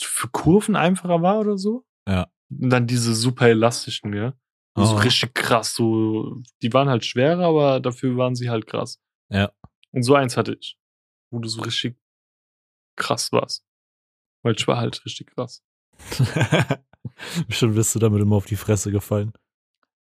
[0.00, 1.84] für Kurven einfacher war oder so.
[2.08, 2.30] Ja.
[2.50, 4.34] Und dann diese super elastischen, ja.
[4.74, 4.84] Oh.
[4.84, 6.42] So richtig krass, so.
[6.62, 9.00] Die waren halt schwerer, aber dafür waren sie halt krass.
[9.28, 9.52] Ja.
[9.92, 10.78] Und so eins hatte ich.
[11.30, 11.96] Wo du so richtig
[12.96, 13.64] krass warst.
[14.42, 15.62] Weil ich war halt richtig krass.
[17.46, 19.32] Bestimmt bist du damit immer auf die Fresse gefallen.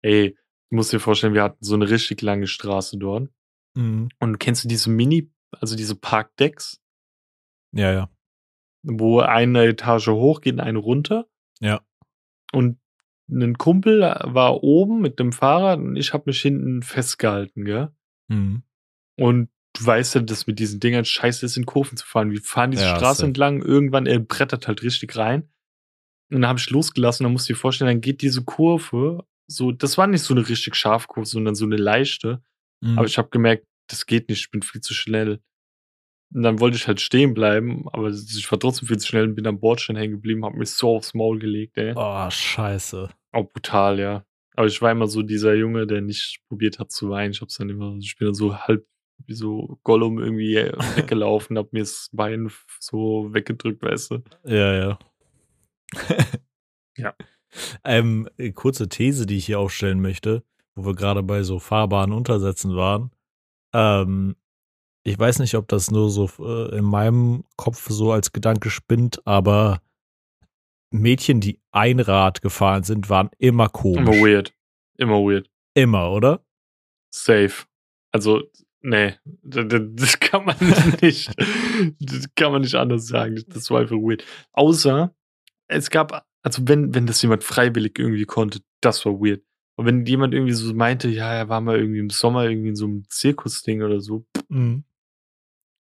[0.02, 0.36] Ey,
[0.70, 3.30] musst dir vorstellen, wir hatten so eine richtig lange Straße dort.
[3.74, 4.08] Mhm.
[4.18, 6.80] Und kennst du diese Mini, also diese Parkdecks?
[7.72, 8.10] Ja, ja.
[8.82, 11.26] Wo eine Etage hoch geht und eine runter.
[11.60, 11.80] Ja.
[12.52, 12.78] Und
[13.28, 17.90] ein Kumpel war oben mit dem Fahrrad und ich habe mich hinten festgehalten, gell?
[18.28, 18.62] Mhm.
[19.16, 22.30] Und du weißt ja, dass mit diesen Dingern scheiße ist, in Kurven zu fahren.
[22.30, 25.48] Wir fahren diese ja, Straße entlang, irgendwann, er brettert halt richtig rein.
[26.30, 29.72] Und dann habe ich losgelassen, dann musst du dir vorstellen, dann geht diese Kurve, so,
[29.72, 32.42] das war nicht so eine richtig scharfe Kurve, sondern so eine leichte.
[32.80, 32.98] Mhm.
[32.98, 35.40] Aber ich habe gemerkt, das geht nicht, ich bin viel zu schnell.
[36.32, 39.34] Und dann wollte ich halt stehen bleiben, aber ich war trotzdem viel zu schnell und
[39.34, 41.92] bin am Bordstein hängen geblieben, hab mich so aufs Maul gelegt, ey.
[41.94, 43.08] Oh, scheiße.
[43.32, 44.24] Auch brutal, ja.
[44.56, 47.32] Aber ich war immer so dieser Junge, der nicht probiert hat zu weinen.
[47.32, 48.86] Ich hab's dann immer, ich bin dann so halb
[49.26, 50.56] wie so Gollum irgendwie
[50.96, 54.22] weggelaufen, hab mir das Bein so weggedrückt, weißt du.
[54.44, 54.98] Ja, ja.
[56.96, 57.14] ja.
[57.84, 60.42] Ähm, äh, kurze These, die ich hier aufstellen möchte,
[60.74, 63.10] wo wir gerade bei so fahrbaren Untersätzen waren.
[63.72, 64.36] Ähm,
[65.02, 69.26] ich weiß nicht, ob das nur so äh, in meinem Kopf so als Gedanke spinnt,
[69.26, 69.82] aber
[70.90, 74.00] Mädchen, die Einrad gefahren sind, waren immer komisch.
[74.00, 74.54] Immer weird.
[74.96, 75.50] Immer weird.
[75.74, 76.44] Immer, oder?
[77.10, 77.66] Safe.
[78.12, 78.42] Also
[78.86, 79.66] Nee, das
[80.20, 80.56] kann man
[81.00, 81.32] nicht,
[81.98, 83.42] das kann man nicht anders sagen.
[83.48, 84.24] Das war einfach weird.
[84.52, 85.14] Außer,
[85.68, 89.42] es gab, also wenn, wenn das jemand freiwillig irgendwie konnte, das war weird.
[89.76, 92.76] Und wenn jemand irgendwie so meinte, ja, er war mal irgendwie im Sommer irgendwie in
[92.76, 94.26] so einem Zirkusding oder so.
[94.48, 94.84] Mhm.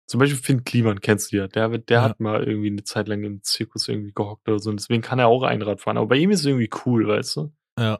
[0.07, 1.47] Zum Beispiel Finn Kliman, kennst du ja.
[1.47, 2.03] Der, der ja.
[2.03, 4.69] hat mal irgendwie eine Zeit lang im Zirkus irgendwie gehockt oder so.
[4.69, 5.97] Und deswegen kann er auch Einrad fahren.
[5.97, 7.53] Aber bei ihm ist es irgendwie cool, weißt du?
[7.79, 7.99] Ja.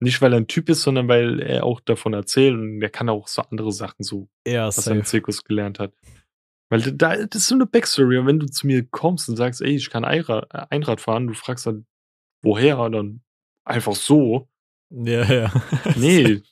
[0.00, 3.08] Nicht, weil er ein Typ ist, sondern weil er auch davon erzählt und er kann
[3.08, 5.92] auch so andere Sachen so, ja, was er im Zirkus gelernt hat.
[6.74, 8.18] Weil da, das ist so eine Backstory.
[8.18, 11.66] Und wenn du zu mir kommst und sagst, ey, ich kann Einrad, fahren, du fragst
[11.66, 11.86] dann,
[12.42, 12.90] woher?
[12.90, 13.20] Dann
[13.64, 14.48] einfach so.
[14.90, 15.52] Ja, ja.
[15.96, 16.42] Nee.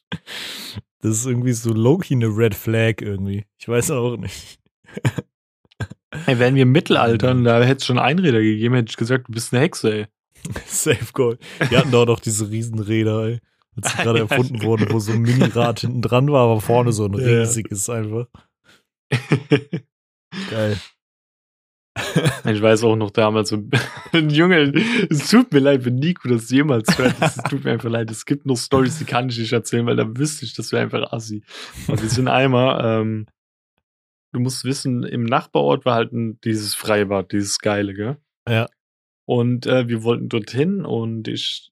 [1.00, 3.46] Das ist irgendwie so low-key eine Red Flag irgendwie.
[3.58, 4.61] Ich weiß auch nicht.
[6.26, 9.26] Ey, wären wir im Mittelalter und da hätte es schon Einräder gegeben, hätte ich gesagt,
[9.26, 10.06] du bist eine Hexe, ey.
[10.66, 11.37] Safe Goal.
[11.68, 13.40] Die hatten doch noch diese Riesenräder, ey.
[13.74, 17.06] Als sie gerade erfunden wurden, wo so ein Minirad hinten dran war, aber vorne so
[17.06, 17.94] ein riesiges ja.
[17.94, 18.26] einfach.
[20.50, 20.78] Geil.
[22.44, 23.62] Ich weiß auch noch damals, so
[24.12, 24.72] ein Junge,
[25.10, 27.14] es tut mir leid, wenn Nico das jemals hört.
[27.20, 28.10] Es tut mir einfach leid.
[28.10, 30.82] Es gibt noch Stories, die kann ich nicht erzählen, weil da wüsste ich, das wäre
[30.82, 31.44] einfach assi.
[31.86, 33.26] Und wir sind einmal, ähm,
[34.32, 38.16] du musst wissen, im Nachbarort war halt ein, dieses Freibad, dieses geile, gell?
[38.48, 38.68] Ja.
[39.26, 41.70] Und äh, wir wollten dorthin und ich,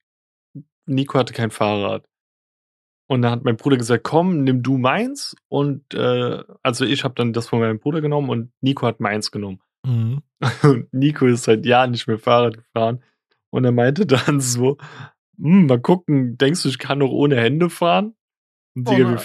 [0.86, 2.04] Nico hatte kein Fahrrad.
[3.10, 5.34] Und dann hat mein Bruder gesagt, komm, nimm du meins.
[5.48, 9.32] Und äh, also ich habe dann das von meinem Bruder genommen und Nico hat meins
[9.32, 9.58] genommen.
[9.84, 10.22] Mhm.
[10.62, 13.02] Und Nico ist seit Jahren nicht mehr Fahrrad gefahren.
[13.50, 14.78] Und er meinte dann so,
[15.36, 18.14] hm, mal gucken, denkst du, ich kann noch ohne Hände fahren?
[18.76, 19.18] Und oh Digga,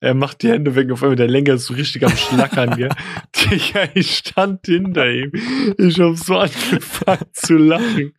[0.00, 2.88] er macht die Hände weg, auf einmal der Lenker ist so richtig am Schlackern, gell?
[3.36, 5.32] Digga, ich stand hinter ihm.
[5.76, 8.14] Ich hab so angefangen zu lachen.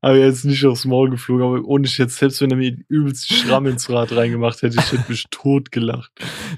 [0.00, 2.76] Aber er ist nicht aufs Maul geflogen, aber ohne ich jetzt, selbst wenn er mir
[2.88, 6.12] übelst Schramm ins Rad reingemacht hätte, ich hätte mich tot gelacht.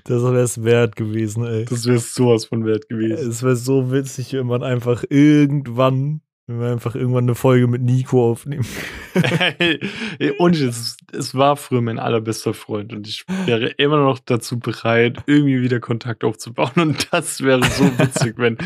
[0.04, 1.64] Das wäre es wert gewesen, ey.
[1.64, 3.30] Das wäre sowas von wert gewesen.
[3.30, 7.80] Es wäre so witzig, wenn man einfach irgendwann wenn wir einfach irgendwann eine Folge mit
[7.80, 8.66] Nico aufnehmen.
[10.38, 15.22] und es, es war früher mein allerbester Freund und ich wäre immer noch dazu bereit,
[15.26, 16.72] irgendwie wieder Kontakt aufzubauen.
[16.74, 18.58] Und das wäre so witzig, wenn.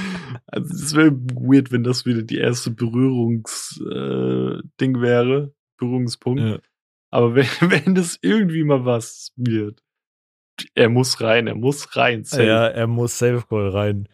[0.46, 3.84] Also es wäre weird, wenn das wieder die erste Berührungsding
[4.80, 5.52] äh, wäre.
[5.76, 6.40] Berührungspunkt.
[6.40, 6.58] Ja.
[7.10, 9.82] Aber wenn, wenn das irgendwie mal was wird,
[10.74, 12.24] er muss rein, er muss rein.
[12.24, 12.46] Safe.
[12.46, 14.08] Ja, er muss Safe Call rein.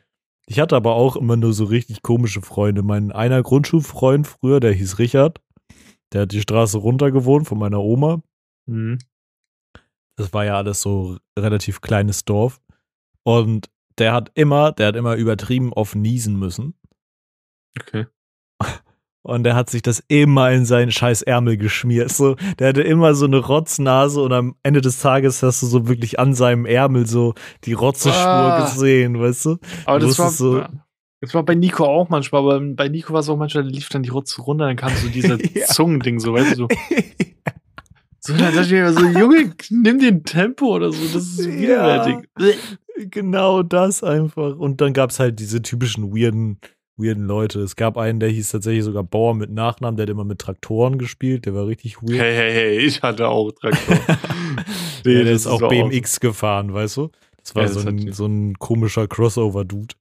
[0.51, 2.83] Ich hatte aber auch immer nur so richtig komische Freunde.
[2.83, 5.41] Mein einer Grundschulfreund früher, der hieß Richard.
[6.13, 8.21] Der hat die Straße runter gewohnt von meiner Oma.
[8.67, 8.99] Mhm.
[10.17, 12.61] Das war ja alles so relativ kleines Dorf.
[13.23, 16.75] Und der hat immer, der hat immer übertrieben oft niesen müssen.
[17.81, 18.07] Okay.
[19.23, 22.11] Und der hat sich das immer in seinen scheiß Ärmel geschmiert.
[22.11, 25.89] So, der hatte immer so eine Rotznase und am Ende des Tages hast du so
[25.89, 28.63] wirklich an seinem Ärmel so die Rotzeschwur ah.
[28.65, 29.57] gesehen, weißt du?
[29.85, 30.63] Aber du das war so,
[31.21, 33.91] Das war bei Nico auch manchmal, aber bei Nico war es auch manchmal, da lief
[33.91, 35.67] dann die Rotze runter, dann kam so dieser Ja.
[35.67, 36.69] Zungending, so, weißt du, so.
[38.23, 41.59] So, dann dachte ich mir so, Junge, nimm den Tempo oder so, das ist Ja.
[41.59, 42.29] widerwärtig.
[43.11, 44.57] genau das einfach.
[44.59, 46.59] Und dann gab es halt diese typischen weirden,
[46.97, 47.61] weirden Leute.
[47.61, 50.99] Es gab einen, der hieß tatsächlich sogar Bauer mit Nachnamen, der hat immer mit Traktoren
[50.99, 52.21] gespielt, der war richtig weird.
[52.21, 53.97] Hey, hey, hey, ich hatte auch Traktor.
[55.07, 57.11] Nee, ja, der ist auch ist auch BMX gefahren, weißt du?
[57.43, 59.95] Das war Ja, das so, ein, so ein komischer Crossover-Dude.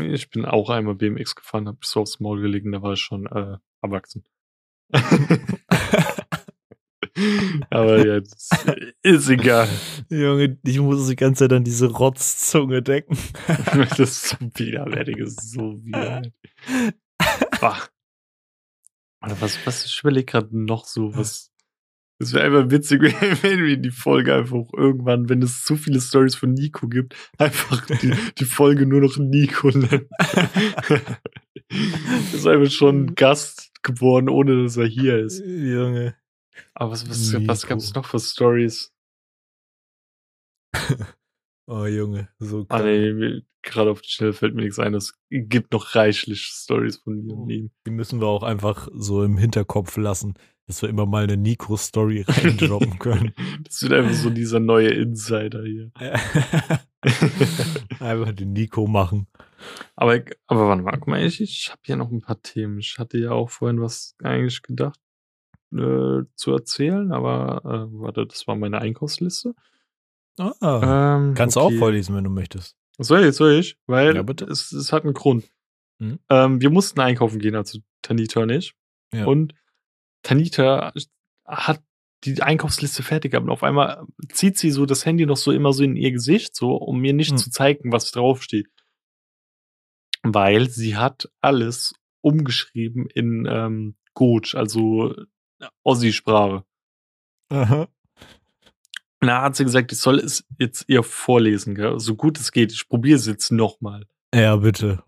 [0.00, 3.26] Ich bin auch einmal BMX gefahren, hab so aufs Maul gelegen, da war ich schon
[3.26, 4.24] äh, erwachsen.
[7.70, 8.66] Aber jetzt
[9.02, 9.68] ist egal.
[10.10, 13.16] Junge, ich muss die ganze Zeit an diese Rotzzunge denken.
[13.88, 16.32] Das ist so widerwärtig, ist so widerwärtig.
[17.60, 17.88] Ach.
[19.24, 21.52] Oder was, was, ich überlege gerade noch so, was.
[22.18, 23.02] Es wäre einfach witzig,
[23.42, 27.84] wenn wir die Folge einfach irgendwann, wenn es zu viele Stories von Nico gibt, einfach
[27.86, 30.08] die, die Folge nur noch Nico nennen.
[32.32, 35.40] ist einfach schon ein Gast geworden, ohne dass er hier ist.
[35.40, 36.14] Junge.
[36.74, 38.92] Aber was, was, was gab es noch für Stories?
[41.68, 42.84] Oh, Junge, so Ah, krank.
[42.84, 44.94] nee, gerade auf die Schnelle fällt mir nichts ein.
[44.94, 47.70] Es gibt noch reichlich Stories von mir und ihm.
[47.84, 50.34] Die müssen wir auch einfach so im Hinterkopf lassen,
[50.68, 53.32] dass wir immer mal eine Nico-Story reindroppen können.
[53.64, 55.90] Das wird einfach so dieser neue Insider hier.
[57.98, 59.26] einfach den Nico machen.
[59.96, 62.78] Aber, aber warte mal, guck mal, ich, ich habe hier noch ein paar Themen.
[62.78, 65.00] Ich hatte ja auch vorhin was eigentlich gedacht
[65.72, 69.54] äh, zu erzählen, aber äh, warte, das war meine Einkaufsliste.
[70.38, 70.52] Ah,
[71.20, 71.74] Ähm, kannst du okay.
[71.74, 72.76] auch vorlesen, wenn du möchtest.
[72.98, 73.76] Soll ich, soll ich?
[73.86, 74.24] Weil Ja.
[74.48, 75.50] Es, es hat einen Grund.
[75.98, 76.18] Mhm.
[76.30, 78.74] Ähm, wir mussten einkaufen gehen, also Tanita und ich.
[79.14, 79.26] Ja.
[79.26, 79.54] Und
[80.22, 80.92] Tanita
[81.44, 81.82] hat
[82.24, 85.72] die Einkaufsliste fertig gehabt und auf einmal zieht sie so das Handy noch so immer
[85.72, 87.36] so in ihr Gesicht, so, um mir nicht Mhm.
[87.38, 88.68] zu zeigen, was draufsteht.
[90.22, 95.14] Weil sie hat alles umgeschrieben in ähm, Goch, also
[95.84, 96.64] Ossi-Sprache.
[97.50, 97.88] Aha.
[99.20, 101.98] Na, hat sie gesagt, ich soll es jetzt ihr vorlesen, gell?
[101.98, 102.72] so gut es geht.
[102.72, 104.06] Ich probiere es jetzt nochmal.
[104.34, 105.02] Ja, bitte.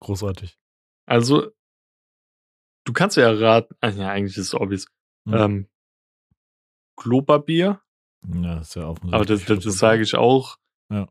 [0.00, 0.58] Großartig.
[1.06, 1.50] Also,
[2.84, 4.86] du kannst ja raten, ja, eigentlich ist es obvious.
[5.26, 5.34] Mhm.
[5.34, 5.68] Ähm,
[6.96, 7.80] Klopapier,
[8.26, 9.14] Ja, ist ja offensichtlich.
[9.14, 10.56] aber das, das, das sage ich auch.
[10.90, 11.08] Ja.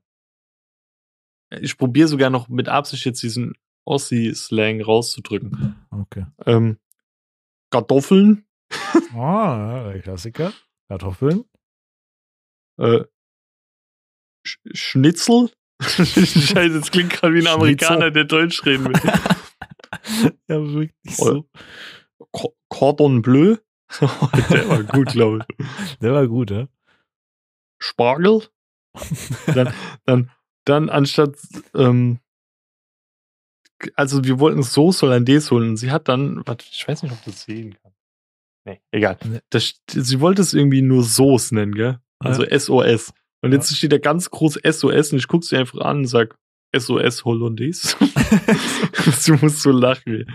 [1.62, 3.54] Ich probiere sogar noch mit Absicht jetzt diesen
[3.86, 5.76] Ossi-Slang rauszudrücken.
[5.90, 6.26] Okay.
[6.46, 6.80] Ähm,
[7.72, 8.46] Kartoffeln,
[9.16, 10.54] Ah, der Klassiker.
[10.88, 11.46] Kartoffeln.
[12.80, 13.04] äh,
[14.46, 15.52] Sch Schnitzel.
[15.82, 17.48] Scheiße, das klingt gerade wie ein.
[17.48, 18.94] Amerikaner, der Deutsch reden will.
[20.48, 21.46] ja, wirklich so.
[22.32, 23.58] Co- Cordon Bleu.
[24.50, 25.98] der war gut, glaube ich.
[26.00, 26.68] Der war gut, ja?
[27.82, 28.44] Spargel.
[29.48, 29.74] dann,
[30.06, 30.32] dann,
[30.66, 31.38] dann anstatt,
[31.74, 32.20] ähm,
[33.96, 37.24] also wir wollten Soße Hollandaise holen und sie hat dann, warte, ich weiß nicht, ob
[37.24, 37.89] du das sehen kann.
[38.66, 39.18] Nee, egal.
[39.50, 42.00] Das, sie wollte es irgendwie nur Soße nennen, gell?
[42.20, 43.14] Also SOS.
[43.42, 46.38] Und jetzt steht da ganz groß SOS und ich guck sie einfach an und sag
[46.76, 47.96] SOS Hollandaise.
[49.26, 50.26] du musst so lachen.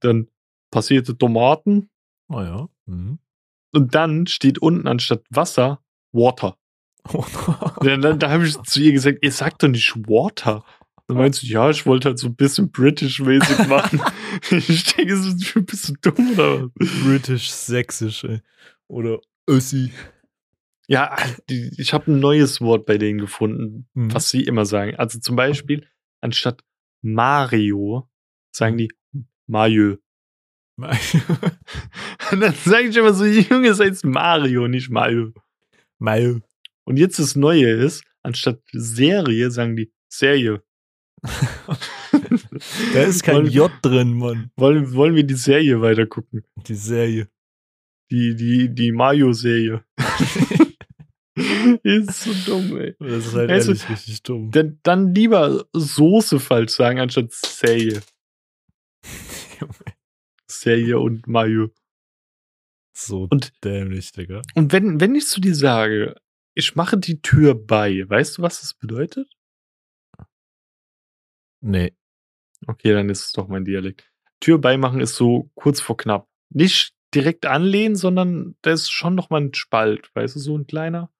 [0.00, 0.28] Dann
[0.70, 1.88] passierte Tomaten
[2.28, 2.68] Oh ja.
[2.86, 3.18] Mhm.
[3.74, 5.80] und dann steht unten anstatt Wasser
[6.12, 6.56] Water.
[7.82, 10.64] Ja, dann, da habe ich zu ihr gesagt, ihr sagt doch nicht Water.
[11.08, 14.00] Dann meinst du, ja, ich wollte halt so ein bisschen British-mäßig machen.
[14.50, 15.14] ich denke,
[15.62, 16.88] bist du dumm oder was?
[17.04, 18.40] British, sächsisch, ey.
[18.88, 19.92] Oder Össi.
[20.88, 21.16] Ja,
[21.48, 24.12] ich habe ein neues Wort bei denen gefunden, Mhm.
[24.14, 24.96] was sie immer sagen.
[24.96, 25.86] Also zum Beispiel,
[26.20, 26.62] anstatt
[27.02, 28.08] Mario,
[28.54, 28.92] sagen die
[29.46, 29.98] Mario.
[30.78, 35.32] Und dann sage ich immer so, Junge, es heißt Mario, nicht Mario.
[35.98, 36.40] Mayo.
[36.84, 40.62] Und jetzt das Neue ist, anstatt Serie, sagen die Serie.
[42.92, 44.50] Da ist kein wollen, J drin, Mann.
[44.56, 46.44] wollen, wollen wir die Serie weiter gucken?
[46.66, 47.28] Die Serie.
[48.10, 49.84] Die, die, die Mario-Serie.
[51.82, 52.94] ist so dumm, ey.
[52.98, 54.50] Das ist halt Weißt du, ehrlich richtig dumm.
[54.50, 58.02] Dann, dann lieber Soße falsch sagen, anstatt Serie.
[60.50, 61.70] Serie und Mayo.
[62.94, 64.42] So Und- dämlich, Digga.
[64.54, 66.16] Und wenn, wenn ich zu dir sage,
[66.54, 69.32] ich mache die Tür bei, weißt du, was das bedeutet?
[71.62, 71.94] Nee.
[72.66, 74.10] Okay, dann ist es doch mein Dialekt.
[74.40, 76.28] Tür beimachen ist so kurz vor knapp.
[76.50, 80.66] Nicht direkt anlehnen, sondern da ist schon noch mal ein Spalt, weißt du, so ein
[80.66, 81.10] kleiner.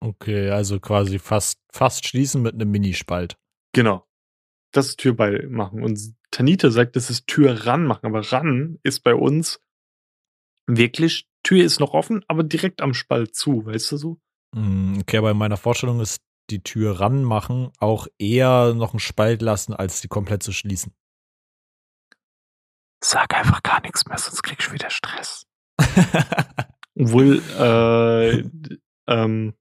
[0.00, 3.36] Okay, also quasi fast, fast schließen mit einem Minispalt.
[3.72, 4.06] Genau.
[4.72, 5.82] Das ist Tür beimachen.
[5.82, 9.60] Und Tanita sagt, das ist Tür ranmachen, aber ran ist bei uns
[10.66, 14.20] wirklich, Tür ist noch offen, aber direkt am Spalt zu, weißt du so?
[14.54, 19.42] Mm, Okay, aber in meiner Vorstellung ist die Tür ranmachen, auch eher noch einen Spalt
[19.42, 20.94] lassen, als die komplett zu schließen.
[23.02, 25.46] Sag einfach gar nichts mehr, sonst kriegst du wieder Stress.
[26.98, 28.44] Obwohl, äh,
[29.06, 29.54] ähm,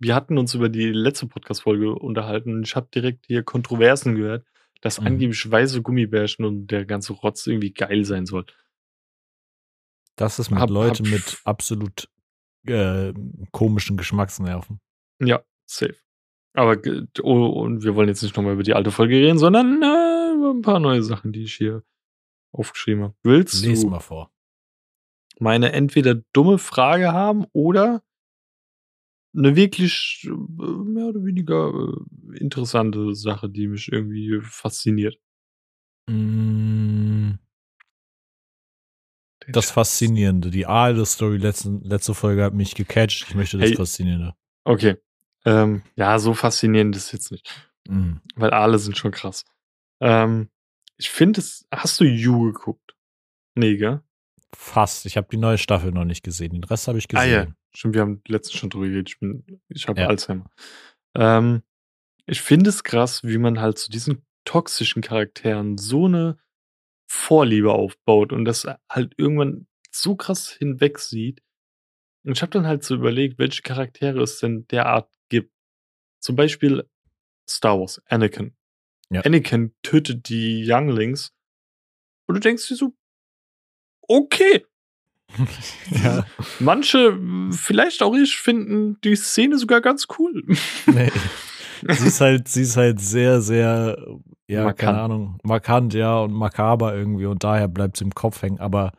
[0.00, 4.46] wir hatten uns über die letzte Podcast-Folge unterhalten und ich habe direkt hier Kontroversen gehört,
[4.80, 5.06] dass Mhm.
[5.06, 8.46] angeblich weiße Gummibärchen und der ganze Rotz irgendwie geil sein soll.
[10.16, 12.08] Das ist mit Hab- Leuten hab- mit absolut
[12.66, 13.12] äh,
[13.52, 14.80] komischen Geschmacksnerven.
[15.20, 15.96] Ja, safe.
[16.54, 16.76] Aber
[17.22, 20.50] oh, und wir wollen jetzt nicht nochmal über die alte Folge reden, sondern äh, über
[20.50, 21.82] ein paar neue Sachen, die ich hier
[22.52, 23.14] aufgeschrieben habe.
[23.22, 24.30] Willst Lies du mal vor.
[25.38, 28.02] meine entweder dumme Frage haben oder
[29.34, 35.16] eine wirklich äh, mehr oder weniger äh, interessante Sache, die mich irgendwie fasziniert?
[36.06, 37.32] Mm,
[39.48, 40.50] Das Faszinierende.
[40.50, 43.24] Die Aale-Story letzte, letzte Folge hat mich gecatcht.
[43.28, 43.76] Ich möchte das Hey.
[43.76, 44.34] Faszinierende.
[44.64, 44.96] Okay.
[45.44, 47.70] Ähm, ja, so faszinierend ist es jetzt nicht.
[47.88, 48.14] Mm.
[48.36, 49.44] Weil alle sind schon krass.
[50.00, 50.50] Ähm,
[50.96, 51.66] ich finde es.
[51.72, 52.94] Hast du You geguckt?
[53.54, 54.02] Nee, gell?
[54.54, 55.06] Fast.
[55.06, 56.52] Ich habe die neue Staffel noch nicht gesehen.
[56.52, 57.56] Den Rest habe ich Ah ja, gesehen.
[57.74, 59.08] stimmt, wir haben letztens schon drüber geredet.
[59.10, 60.06] Ich, bin- ich habe Ja.
[60.08, 60.50] Alzheimer.
[61.16, 61.62] Ähm,
[62.26, 66.38] ich finde es krass, wie man halt zu diesen toxischen Charakteren so eine
[67.10, 71.42] Vorliebe aufbaut und das halt irgendwann so krass hinweg sieht.
[72.24, 75.10] Und ich habe dann halt so überlegt, welche Charaktere es denn derart.
[76.22, 76.88] Zum Beispiel
[77.48, 78.54] Star Wars, Anakin.
[79.10, 79.20] Ja.
[79.22, 81.34] Anakin tötet die Younglings
[82.26, 82.94] und du denkst dir so,
[84.08, 84.64] okay,
[85.90, 86.26] ja.
[86.60, 90.44] Manche, mh, vielleicht auch ich, finden die Szene sogar ganz cool.
[90.86, 91.10] Nee.
[91.88, 93.96] sie ist halt, sie ist halt sehr, sehr,
[94.46, 94.78] ja, Markant.
[94.78, 98.60] keine Ahnung, markant, ja, und makaber irgendwie und daher bleibt sie im Kopf hängen.
[98.60, 98.92] Aber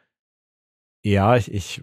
[1.01, 1.81] ja, ich, ich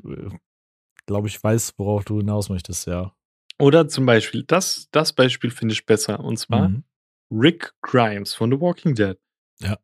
[1.07, 3.15] glaube, ich weiß, worauf du hinaus möchtest, ja.
[3.61, 6.21] Oder zum Beispiel, das, das Beispiel finde ich besser.
[6.21, 6.85] Und zwar Mhm.
[7.31, 9.17] Rick Grimes von The Walking Dead.
[9.61, 9.79] Ja.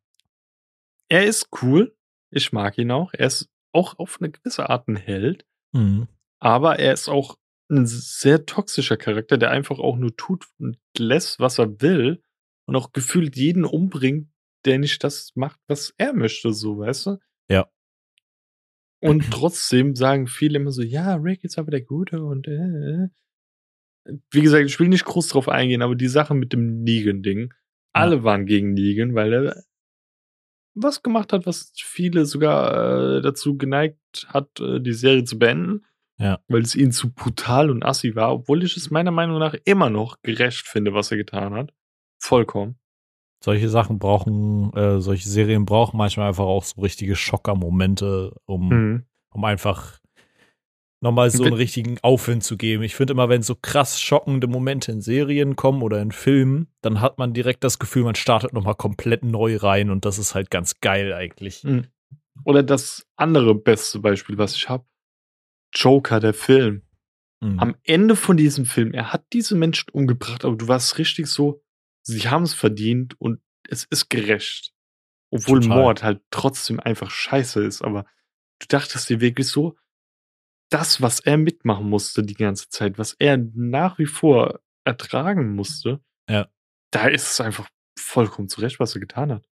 [1.08, 1.96] Er ist cool.
[2.30, 3.12] Ich mag ihn auch.
[3.12, 5.46] Er ist auch auf eine gewisse Art ein Held.
[5.72, 6.08] Mhm.
[6.40, 7.38] Aber er ist auch
[7.70, 12.22] ein sehr toxischer Charakter, der einfach auch nur tut und lässt, was er will.
[12.66, 14.28] Und auch gefühlt jeden umbringt,
[14.64, 17.18] der nicht das macht, was er möchte, so, weißt du?
[17.48, 17.70] Ja.
[19.00, 23.08] Und trotzdem sagen viele immer so, ja, Rick ist aber der Gute und äh, äh.
[24.30, 27.52] Wie gesagt, ich will nicht groß drauf eingehen, aber die Sache mit dem Negan-Ding,
[27.92, 29.62] alle waren gegen Negan, weil er
[30.74, 33.98] was gemacht hat, was viele sogar äh, dazu geneigt
[34.28, 35.84] hat, äh, die Serie zu beenden.
[36.18, 36.40] Ja.
[36.48, 39.90] Weil es ihnen zu brutal und assi war, obwohl ich es meiner Meinung nach immer
[39.90, 41.72] noch gerecht finde, was er getan hat.
[42.18, 42.78] Vollkommen.
[43.44, 49.06] Solche Sachen brauchen, äh, solche Serien brauchen manchmal einfach auch so richtige Schockermomente, um, Mhm.
[49.30, 49.98] um einfach
[51.00, 52.82] nochmal so einen richtigen Aufwind zu geben.
[52.82, 57.00] Ich finde immer, wenn so krass schockende Momente in Serien kommen oder in Filmen, dann
[57.00, 60.50] hat man direkt das Gefühl, man startet nochmal komplett neu rein und das ist halt
[60.50, 61.64] ganz geil eigentlich.
[61.64, 61.86] Mhm.
[62.44, 64.84] Oder das andere beste Beispiel, was ich habe.
[65.74, 66.82] Joker, der Film.
[67.40, 67.60] Mhm.
[67.60, 71.62] Am Ende von diesem Film, er hat diese Menschen umgebracht, aber du warst richtig so,
[72.02, 74.72] sie haben es verdient und es ist gerecht.
[75.30, 75.78] Obwohl Total.
[75.78, 78.06] Mord halt trotzdem einfach scheiße ist, aber
[78.60, 79.76] du dachtest dir wirklich so,
[80.70, 86.00] das, was er mitmachen musste die ganze Zeit, was er nach wie vor ertragen musste,
[86.28, 86.48] Ja.
[86.92, 89.48] da ist es einfach vollkommen zurecht, was er getan hat.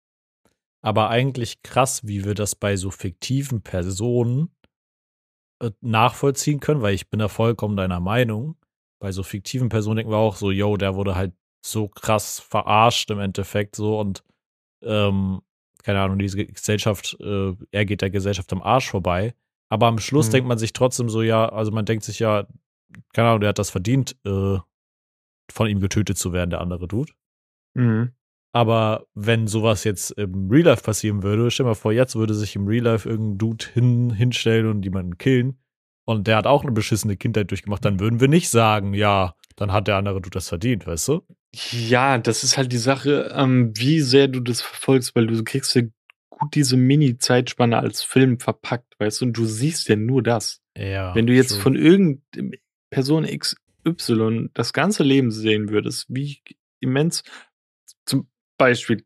[0.82, 4.54] Aber eigentlich krass, wie wir das bei so fiktiven Personen
[5.62, 8.56] äh, nachvollziehen können, weil ich bin da vollkommen deiner Meinung.
[9.00, 11.32] Bei so fiktiven Personen denken wir auch so, yo, der wurde halt
[11.64, 14.24] so krass verarscht im Endeffekt so und
[14.82, 15.42] ähm,
[15.82, 19.34] keine Ahnung, diese Gesellschaft, äh, er geht der Gesellschaft am Arsch vorbei.
[19.70, 20.32] Aber am Schluss Mhm.
[20.32, 22.46] denkt man sich trotzdem so, ja, also man denkt sich ja,
[23.14, 24.58] keine Ahnung, der hat das verdient, äh,
[25.50, 27.12] von ihm getötet zu werden, der andere Dude.
[27.74, 28.10] Mhm.
[28.52, 32.56] Aber wenn sowas jetzt im Real Life passieren würde, stell mal vor, jetzt würde sich
[32.56, 35.58] im Real Life irgendein Dude hin, hinstellen und jemanden killen
[36.04, 39.72] und der hat auch eine beschissene Kindheit durchgemacht, dann würden wir nicht sagen, ja, dann
[39.72, 41.22] hat der andere Dude das verdient, weißt du?
[41.70, 45.74] Ja, das ist halt die Sache, ähm, wie sehr du das verfolgst, weil du kriegst
[45.76, 45.82] ja
[46.30, 50.60] gut diese Mini-Zeitspanne als Film verpackt, weißt du, und du siehst ja nur das.
[50.76, 51.14] Ja.
[51.14, 51.60] Wenn du jetzt true.
[51.62, 52.56] von irgendeiner
[52.90, 56.40] Person XY das ganze Leben sehen würdest, wie
[56.80, 57.22] immens,
[58.04, 58.28] zum
[58.58, 59.04] Beispiel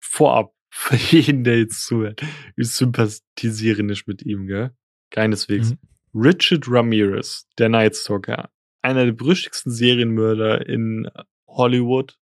[0.00, 2.22] vorab, für jeden, der jetzt zuhört,
[2.56, 4.70] ich sympathisiere nicht mit ihm, gell?
[5.10, 5.70] Keineswegs.
[5.70, 5.78] Mhm.
[6.14, 8.50] Richard Ramirez, der Night Stalker,
[8.82, 11.08] einer der berüchtigsten Serienmörder in
[11.46, 12.18] Hollywood,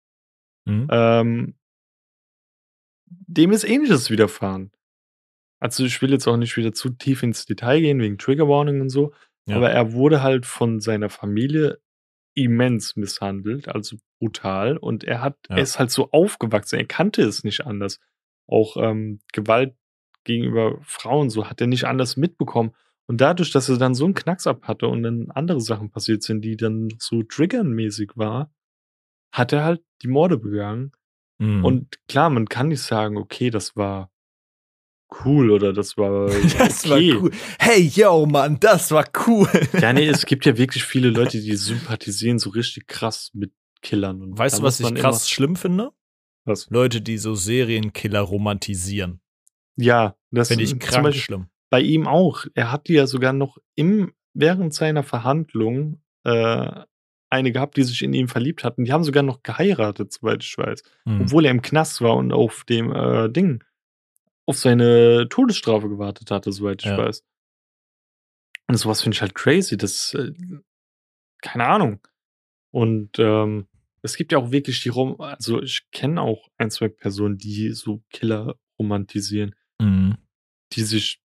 [0.64, 0.86] Mhm.
[0.90, 1.54] ähm,
[3.06, 4.70] dem ist ähnliches widerfahren.
[5.62, 8.80] Also ich will jetzt auch nicht wieder zu tief ins Detail gehen, wegen Trigger Warning
[8.80, 9.12] und so,
[9.46, 9.56] Ja.
[9.56, 11.78] aber er wurde halt von seiner Familie
[12.34, 14.76] immens misshandelt, also brutal.
[14.76, 15.56] Und er hat, Ja.
[15.56, 18.00] er ist halt so aufgewachsen, er kannte es nicht anders.
[18.48, 19.74] Auch ähm, Gewalt
[20.24, 22.72] gegenüber Frauen, so hat er nicht anders mitbekommen.
[23.06, 26.22] Und dadurch, dass er dann so einen Knacks ab hatte und dann andere Sachen passiert
[26.22, 28.52] sind, die dann so triggernmäßig war,
[29.32, 30.92] hat er halt die Morde begangen.
[31.38, 31.64] Mhm.
[31.64, 34.11] Und klar, man kann nicht sagen, okay, das war
[35.24, 36.26] cool oder das war
[36.58, 37.14] das okay.
[37.14, 37.30] war cool.
[37.58, 39.48] Hey, yo, Mann, das war cool.
[39.80, 43.52] Ja, nee, es gibt ja wirklich viele Leute, die sympathisieren so richtig krass mit
[43.82, 44.22] Killern.
[44.22, 45.90] Und Weißt du, was ich krass schlimm finde?
[46.44, 46.70] Was?
[46.70, 49.20] Leute, die so Serienkiller romantisieren.
[49.76, 51.46] Ja, das Finde ich krank Beispiel schlimm.
[51.70, 52.46] bei ihm auch.
[52.54, 56.70] Er hat die ja sogar noch im, während seiner Verhandlung äh,
[57.30, 58.84] eine gehabt, die sich in ihn verliebt hatten.
[58.84, 60.82] Die haben sogar noch geheiratet, soweit ich weiß.
[61.06, 61.22] Mhm.
[61.22, 63.64] Obwohl er im Knast war und auf dem äh, Ding,
[64.47, 66.99] auf seine Todesstrafe gewartet hatte, soweit ich Ja.
[66.99, 67.24] weiß.
[68.68, 69.76] Und sowas finde ich halt crazy.
[69.76, 70.32] Das, äh,
[71.43, 72.01] keine Ahnung.
[72.72, 73.68] Und ähm,
[74.03, 77.70] es gibt ja auch wirklich die Rom, also ich kenne auch ein, zwei Personen, die
[77.72, 80.16] so Killer romantisieren, Mhm.
[80.72, 81.20] die sich,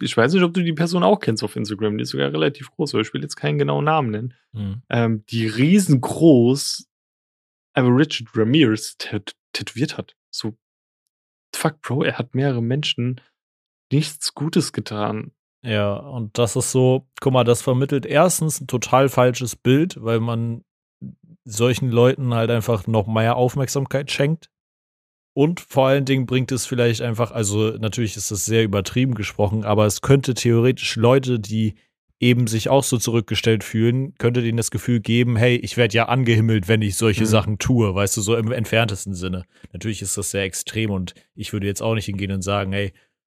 [0.00, 2.70] ich weiß nicht, ob du die Person auch kennst auf Instagram, die ist sogar relativ
[2.70, 4.82] groß, aber ich will jetzt keinen genauen Namen nennen, Mhm.
[4.88, 6.88] ähm, die riesengroß
[7.74, 10.16] einfach Richard Ramirez tät tätowiert hat.
[10.30, 10.56] So,
[11.62, 13.20] fuck, Bro, er hat mehrere Menschen
[13.92, 15.32] nichts Gutes getan.
[15.64, 20.18] Ja, und das ist so, guck mal, das vermittelt erstens ein total falsches Bild, weil
[20.18, 20.64] man
[21.44, 24.50] solchen Leuten halt einfach noch mehr Aufmerksamkeit schenkt.
[25.34, 29.64] Und vor allen Dingen bringt es vielleicht einfach, also natürlich ist das sehr übertrieben gesprochen,
[29.64, 31.76] aber es könnte theoretisch Leute, die
[32.22, 36.06] eben sich auch so zurückgestellt fühlen, könnte denen das Gefühl geben, hey, ich werde ja
[36.06, 37.26] angehimmelt, wenn ich solche Mhm.
[37.26, 39.44] Sachen tue, weißt du, so im entferntesten Sinne.
[39.72, 42.92] Natürlich ist das sehr extrem und ich würde jetzt auch nicht hingehen und sagen, hey,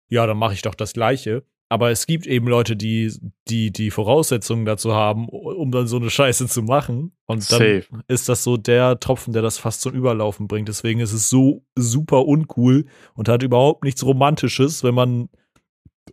[0.07, 1.43] ja, dann mache ich doch das Gleiche.
[1.69, 3.11] Aber es gibt eben Leute, die
[3.49, 7.11] die, die Voraussetzungen dazu haben, um dann so eine Scheiße zu machen.
[7.25, 7.83] Und dann Safe.
[8.07, 10.69] ist das so der Tropfen, der das fast zum Überlaufen bringt.
[10.69, 12.85] Deswegen ist es so super uncool
[13.15, 15.27] und hat überhaupt nichts Romantisches, wenn man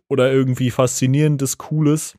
[0.09, 2.17] oder irgendwie faszinierendes, cooles,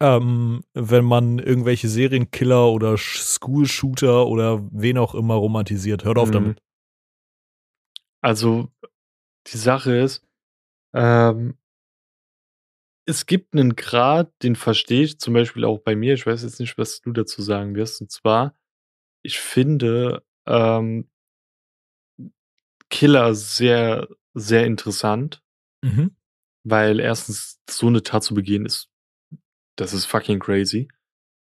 [0.00, 6.04] ähm, wenn man irgendwelche Serienkiller oder Sch- School-Shooter oder wen auch immer romantisiert.
[6.04, 6.32] Hört auf Mhm.
[6.32, 6.62] damit.
[8.20, 8.70] Also,
[9.48, 10.24] die Sache ist,
[10.94, 11.56] ähm,
[13.04, 16.14] es gibt einen Grad, den verstehe ich zum Beispiel auch bei mir.
[16.14, 18.00] Ich weiß jetzt nicht, was du dazu sagen wirst.
[18.00, 18.54] Und zwar,
[19.24, 21.08] ich finde ähm,
[22.90, 25.42] Killer sehr, sehr interessant,
[25.84, 26.14] Mhm.
[26.64, 28.88] weil erstens so eine Tat zu begehen ist,
[29.76, 30.88] das ist fucking crazy.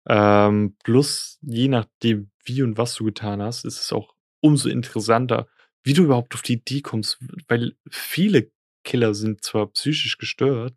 [0.08, 5.48] Ähm, plus, je nachdem, wie und was du getan hast, ist es auch umso interessanter,
[5.84, 8.52] wie du überhaupt auf die Idee kommst, weil viele
[8.84, 10.76] Killer sind zwar psychisch gestört,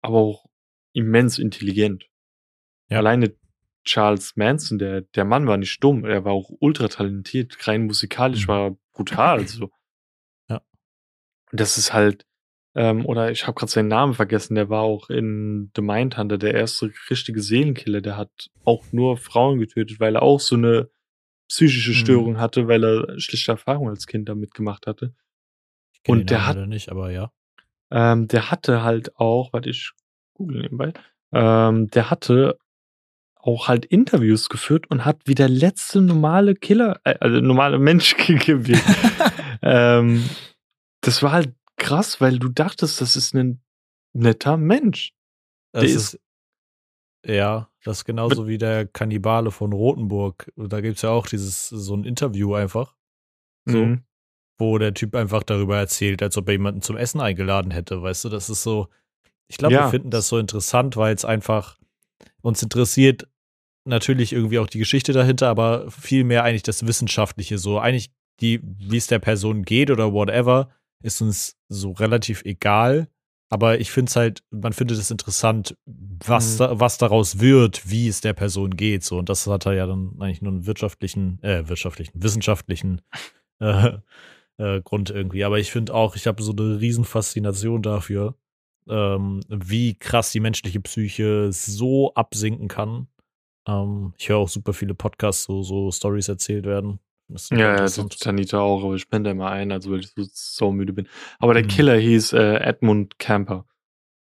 [0.00, 0.46] aber auch
[0.92, 2.08] immens intelligent.
[2.88, 2.98] Ja.
[2.98, 3.34] Alleine
[3.84, 8.46] Charles Manson, der, der Mann war nicht dumm, er war auch ultra talentiert, rein musikalisch
[8.46, 8.48] Mhm.
[8.48, 9.46] war er brutal.
[9.46, 9.70] So.
[10.48, 10.62] Ja.
[11.50, 12.26] Und das ist halt,
[12.74, 16.54] ähm, oder ich habe gerade seinen Namen vergessen, der war auch in The Mindhunter, der
[16.54, 18.30] erste richtige Seelenkiller, der hat
[18.64, 20.88] auch nur Frauen getötet, weil er auch so eine
[21.48, 21.94] psychische Mhm.
[21.94, 25.14] Störung hatte, weil er schlechte Erfahrungen als Kind damit gemacht hatte.
[26.06, 27.32] Und der hat- nicht, aber ja.
[27.90, 29.92] Ähm, der hatte halt auch, warte, ich
[30.34, 30.92] google nebenbei,
[31.32, 32.58] ähm, der hatte
[33.34, 38.14] auch halt Interviews geführt und hat wie der letzte normale Killer, äh, also normale Mensch
[38.46, 38.84] gewirkt.
[39.62, 40.28] ähm,
[41.00, 43.60] das war halt krass, weil du dachtest, das ist ein
[44.12, 45.12] netter Mensch.
[45.72, 46.20] Das Der ist,
[47.26, 50.52] ja, das ist genauso wie der Kannibale von Rothenburg.
[50.56, 52.94] Da gibt es ja auch dieses, so ein Interview einfach,
[53.66, 53.84] So.
[53.84, 54.02] Mhm.
[54.58, 58.02] wo der Typ einfach darüber erzählt, als ob er jemanden zum Essen eingeladen hätte.
[58.02, 58.88] Weißt du, das ist so,
[59.46, 59.84] ich glaube, Ja.
[59.86, 61.78] wir finden das so interessant, weil es einfach
[62.42, 63.28] uns interessiert
[63.84, 67.56] natürlich irgendwie auch die Geschichte dahinter, aber vielmehr eigentlich das Wissenschaftliche.
[67.58, 68.10] So eigentlich,
[68.40, 70.70] die, wie es der Person geht oder whatever,
[71.02, 73.08] ist uns so relativ egal.
[73.50, 76.58] Aber ich finde es halt, man findet es interessant, was, Mhm.
[76.58, 79.04] da, was daraus wird, wie es der Person geht.
[79.04, 79.18] So.
[79.18, 83.00] Und das hat er ja dann eigentlich nur einen wirtschaftlichen, äh, wirtschaftlichen, wissenschaftlichen
[83.60, 83.92] äh,
[84.58, 85.44] äh, Grund irgendwie.
[85.44, 88.34] Aber ich finde auch, ich habe so eine riesen Faszination dafür,
[88.86, 93.06] ähm, wie krass die menschliche Psyche so absinken kann.
[93.66, 96.98] Ähm, ich höre auch super viele Podcasts, so, so Stories erzählt werden.
[97.50, 97.94] Ja, ja, das.
[97.96, 101.08] Tanita auch, aber ich penne da immer ein, also weil ich so saumüde bin.
[101.38, 101.68] Aber der Mhm.
[101.68, 103.66] Killer hieß äh, Edmund Camper.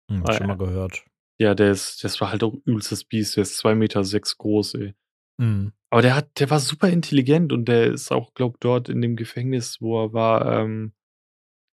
[0.10, 0.48] Hm, Ah, schon ja.
[0.48, 1.04] mal gehört.
[1.40, 4.74] Ja, der ist, das war halt auch übelstes Biest, der ist zwei Meter sechs groß,
[4.76, 4.96] ey.
[5.38, 5.74] Mhm.
[5.92, 9.16] Aber der hat, der war super intelligent und der ist auch, glaub, dort in dem
[9.16, 10.94] Gefängnis, wo er war, ähm,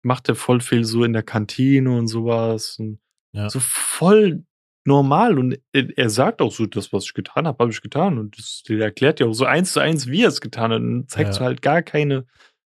[0.03, 2.77] macht er voll viel so in der Kantine und sowas.
[2.79, 2.99] Und
[3.33, 3.49] Ja.
[3.49, 4.45] So voll
[4.85, 8.17] normal und er sagt auch so, das, was ich getan habe, habe ich getan.
[8.17, 10.81] Und das, der erklärt ja auch so eins zu eins, wie er es getan hat.
[10.81, 11.33] Und zeigt ja.
[11.33, 12.25] so halt gar keine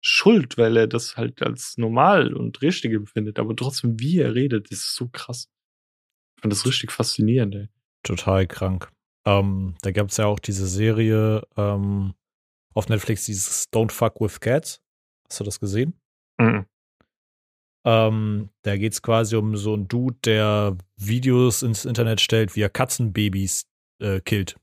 [0.01, 3.39] Schuld, weil er das halt als normal und richtig empfindet.
[3.39, 5.49] Aber trotzdem, wie er redet, ist so krass.
[6.38, 7.68] Ich fand das richtig faszinierend, ey.
[8.03, 8.89] Total krank.
[9.26, 12.14] Ähm, da gab es ja auch diese Serie ähm,
[12.74, 14.80] auf Netflix, dieses Don't Fuck with Cats.
[15.28, 15.99] Hast du das gesehen?
[16.39, 16.66] Mhm.
[17.88, 22.61] Ähm, da geht es quasi um so einen Dude, der Videos ins Internet stellt, wie
[22.61, 23.65] er Katzenbabys
[23.99, 24.57] äh, killt.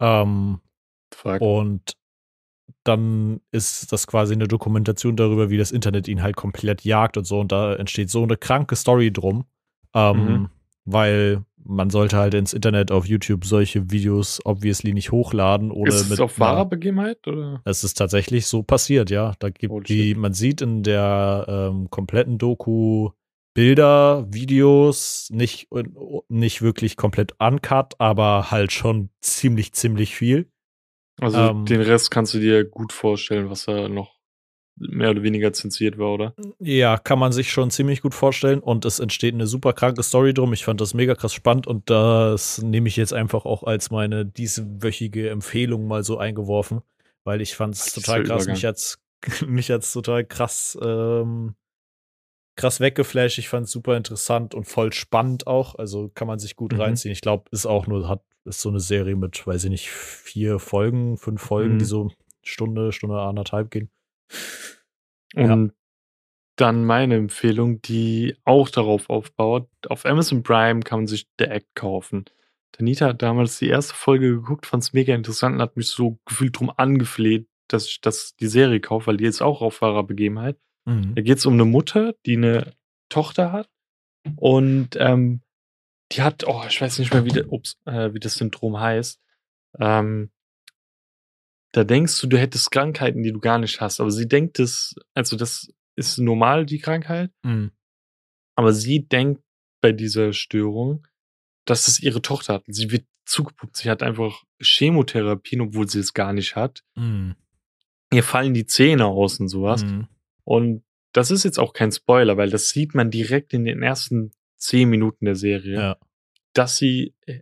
[0.00, 0.60] Ähm,
[1.12, 1.40] Fuck.
[1.40, 1.96] Und
[2.84, 7.24] dann ist das quasi eine Dokumentation darüber, wie das Internet ihn halt komplett jagt und
[7.24, 7.40] so.
[7.40, 9.44] Und da entsteht so eine kranke Story drum.
[9.92, 10.50] Ähm, mhm
[10.84, 16.10] weil man sollte halt ins Internet auf YouTube solche Videos obviously nicht hochladen oder ist
[16.10, 17.62] es auf wahrer Begebenheit oder?
[17.64, 19.34] Es ist tatsächlich so passiert, ja.
[19.38, 23.10] Da gibt oh, die, man sieht in der ähm, kompletten Doku
[23.52, 25.68] Bilder, Videos, nicht,
[26.28, 30.50] nicht wirklich komplett uncut, aber halt schon ziemlich, ziemlich viel.
[31.20, 34.19] Also ähm, den Rest kannst du dir gut vorstellen, was da noch
[34.80, 36.34] mehr oder weniger zensiert war, oder?
[36.58, 40.32] Ja, kann man sich schon ziemlich gut vorstellen und es entsteht eine super kranke Story
[40.32, 40.52] drum.
[40.52, 44.24] Ich fand das mega krass spannend und das nehme ich jetzt einfach auch als meine
[44.24, 46.80] dieswöchige Empfehlung mal so eingeworfen,
[47.24, 48.46] weil ich fand es total krass.
[48.46, 48.98] Mich hat's,
[49.46, 51.54] mich hat's total krass, ähm,
[52.56, 53.38] krass weggeflasht.
[53.38, 55.74] Ich fand es super interessant und voll spannend auch.
[55.74, 56.80] Also kann man sich gut mhm.
[56.80, 57.12] reinziehen.
[57.12, 60.58] Ich glaube, ist auch nur, hat, ist so eine Serie mit, weiß ich nicht, vier
[60.58, 61.78] Folgen, fünf Folgen, mhm.
[61.78, 62.10] die so
[62.42, 63.90] Stunde, Stunde anderthalb gehen.
[65.34, 65.74] Und ja.
[66.56, 69.68] dann meine Empfehlung, die auch darauf aufbaut.
[69.88, 72.24] Auf Amazon Prime kann man sich The Act kaufen.
[72.72, 76.18] Danita hat damals die erste Folge geguckt, fand es mega interessant und hat mich so
[76.24, 80.04] gefühlt drum angefleht, dass ich das, die Serie kaufe, weil die jetzt auch auf wahrer
[80.04, 80.58] Begebenheit.
[80.86, 81.14] Mhm.
[81.14, 82.74] Da geht es um eine Mutter, die eine
[83.08, 83.68] Tochter hat
[84.36, 85.42] und ähm,
[86.12, 89.20] die hat, oh, ich weiß nicht mehr, wie, der, ups, äh, wie das Syndrom heißt.
[89.78, 90.30] Ähm,
[91.72, 94.00] da denkst du, du hättest Krankheiten, die du gar nicht hast.
[94.00, 97.30] Aber sie denkt es, also das ist normal, die Krankheit.
[97.42, 97.72] Mhm.
[98.56, 99.42] Aber sie denkt
[99.80, 101.06] bei dieser Störung,
[101.64, 102.64] dass es ihre Tochter hat.
[102.66, 103.76] Sie wird zugepumpt.
[103.76, 106.82] Sie hat einfach Chemotherapien, obwohl sie es gar nicht hat.
[106.96, 107.36] Mhm.
[108.12, 109.84] Ihr fallen die Zähne aus und sowas.
[109.84, 110.08] Mhm.
[110.42, 114.32] Und das ist jetzt auch kein Spoiler, weil das sieht man direkt in den ersten
[114.56, 115.96] zehn Minuten der Serie, ja.
[116.52, 117.40] dass sie äh,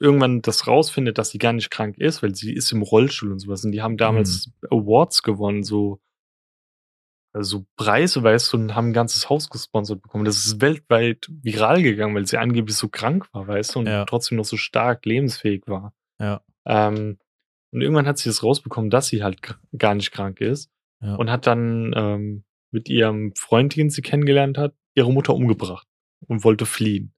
[0.00, 3.38] irgendwann das rausfindet, dass sie gar nicht krank ist, weil sie ist im Rollstuhl und
[3.38, 3.64] sowas.
[3.64, 4.78] Und die haben damals mhm.
[4.78, 6.00] Awards gewonnen, so
[7.32, 10.24] also Preise, weißt du, und haben ein ganzes Haus gesponsert bekommen.
[10.24, 14.04] Das ist weltweit viral gegangen, weil sie angeblich so krank war, weißt du, und ja.
[14.06, 15.94] trotzdem noch so stark lebensfähig war.
[16.18, 16.42] Ja.
[16.66, 17.18] Ähm,
[17.70, 19.40] und irgendwann hat sie das rausbekommen, dass sie halt
[19.76, 20.70] gar nicht krank ist.
[21.00, 21.14] Ja.
[21.16, 25.86] Und hat dann ähm, mit ihrem Freund, den sie kennengelernt hat, ihre Mutter umgebracht
[26.26, 27.14] und wollte fliehen.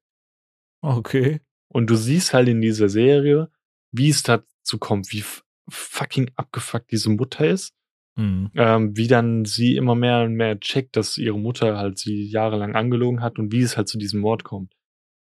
[0.83, 1.41] Okay.
[1.73, 3.51] Und du siehst halt in dieser Serie,
[3.93, 5.25] wie es dazu kommt, wie
[5.69, 7.75] fucking abgefuckt diese Mutter ist.
[8.17, 8.51] Mhm.
[8.55, 12.75] Ähm, wie dann sie immer mehr und mehr checkt, dass ihre Mutter halt sie jahrelang
[12.75, 14.75] angelogen hat und wie es halt zu diesem Mord kommt.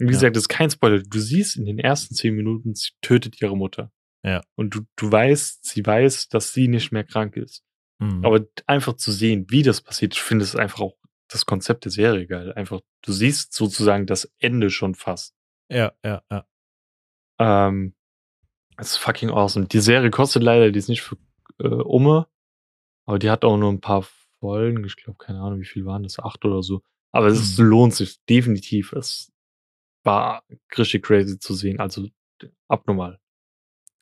[0.00, 0.18] Und wie ja.
[0.18, 1.02] gesagt, das ist kein Spoiler.
[1.02, 3.92] Du siehst in den ersten zehn Minuten, sie tötet ihre Mutter.
[4.24, 4.40] Ja.
[4.56, 7.62] Und du, du weißt, sie weiß, dass sie nicht mehr krank ist.
[7.98, 8.24] Mhm.
[8.24, 10.96] Aber einfach zu sehen, wie das passiert, ich finde es einfach auch
[11.28, 12.52] das Konzept der Serie geil.
[12.52, 15.34] Einfach, du siehst sozusagen das Ende schon fast.
[15.72, 16.46] Ja, ja, ja.
[17.38, 17.94] Ähm,
[18.76, 19.66] das ist fucking awesome.
[19.66, 21.16] Die Serie kostet leider, die ist nicht für
[21.58, 22.26] äh, Umme,
[23.06, 24.06] aber die hat auch nur ein paar
[24.40, 24.84] Folgen.
[24.84, 26.18] Ich glaube, keine Ahnung, wie viel waren das?
[26.18, 26.82] Acht oder so.
[27.10, 27.66] Aber es ist, mhm.
[27.66, 28.92] lohnt sich definitiv.
[28.92, 29.32] Es
[30.04, 30.42] war
[30.76, 31.80] richtig crazy zu sehen.
[31.80, 32.08] Also
[32.68, 33.18] abnormal.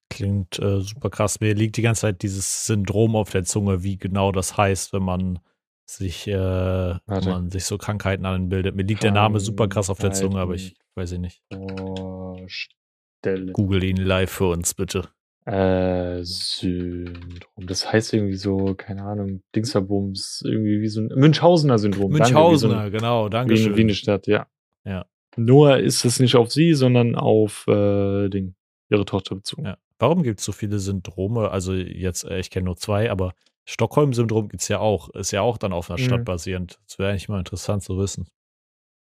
[0.09, 1.41] Klingt äh, super krass.
[1.41, 5.05] Mir liegt die ganze Zeit dieses Syndrom auf der Zunge, wie genau das heißt, wenn
[5.05, 5.39] man
[5.87, 8.75] sich, äh, wenn man sich so Krankheiten anbildet.
[8.75, 11.43] Mir liegt der Name super krass auf der Zunge, aber ich weiß ich nicht.
[11.51, 13.53] Vorstellen.
[13.53, 15.09] Google ihn live für uns, bitte.
[15.47, 17.67] Äh, Syndrom.
[17.67, 22.13] Das heißt irgendwie so, keine Ahnung, Dingsterbums, irgendwie wie so ein Münchhausener Syndrom.
[22.13, 23.77] Münchhausener, danke, so ein, genau, danke schön.
[23.77, 24.47] Wie eine Stadt, ja.
[24.85, 25.07] Ja.
[25.37, 28.55] Nur ist es nicht auf sie, sondern auf äh, Ding,
[28.91, 29.65] ihre Tochter bezogen.
[29.65, 29.79] Ja.
[29.99, 31.51] Warum gibt es so viele Syndrome?
[31.51, 33.33] Also jetzt, äh, ich kenne nur zwei, aber
[33.65, 35.11] Stockholm-Syndrom gibt es ja auch.
[35.11, 36.25] Ist ja auch dann auf einer Stadt mhm.
[36.25, 36.81] basierend.
[36.87, 38.27] Das wäre eigentlich mal interessant zu wissen.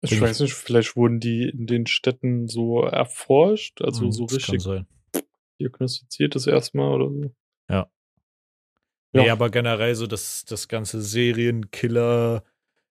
[0.02, 4.24] Ich Bin weiß nicht, vielleicht wurden die in den Städten so erforscht, also mhm, so
[4.24, 4.64] richtig
[5.58, 7.34] diagnostiziert das erstmal oder so.
[7.68, 7.90] Ja.
[9.12, 12.44] Ja, nee, aber generell so das, das ganze Serienkiller,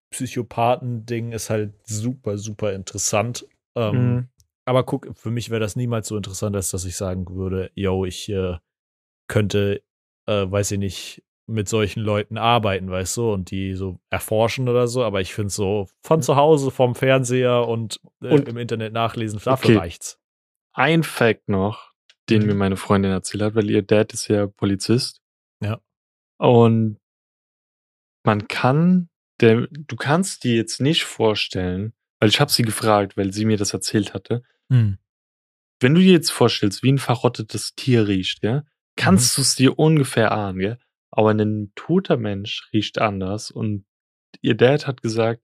[0.09, 3.47] Psychopathen-Ding ist halt super, super interessant.
[3.75, 4.29] Ähm, mhm.
[4.65, 8.05] Aber guck, für mich wäre das niemals so interessant, als dass ich sagen würde, yo,
[8.05, 8.57] ich äh,
[9.27, 9.83] könnte,
[10.25, 14.87] äh, weiß ich nicht, mit solchen Leuten arbeiten, weißt du, und die so erforschen oder
[14.87, 15.03] so.
[15.03, 19.39] Aber ich finde so von zu Hause, vom Fernseher und, äh, Und- im Internet nachlesen,
[19.43, 19.77] dafür Okay.
[19.77, 20.19] reicht's.
[20.73, 21.91] Ein Fact noch,
[22.29, 22.47] den Mhm.
[22.47, 25.21] mir meine Freundin erzählt hat, weil ihr Dad ist ja Polizist.
[25.63, 25.79] Ja.
[26.37, 26.97] Und
[28.25, 33.31] man kann, der, du kannst dir jetzt nicht vorstellen, weil ich habe sie gefragt, weil
[33.33, 34.97] sie mir das erzählt hatte, Hm.
[35.79, 38.63] wenn du dir jetzt vorstellst, wie ein verrottetes Tier riecht, ja,
[38.95, 40.79] kannst du es dir ungefähr ahnen, gell?
[41.11, 43.85] Aber ein toter Mensch riecht anders und
[44.41, 45.41] ihr Dad hat gesagt,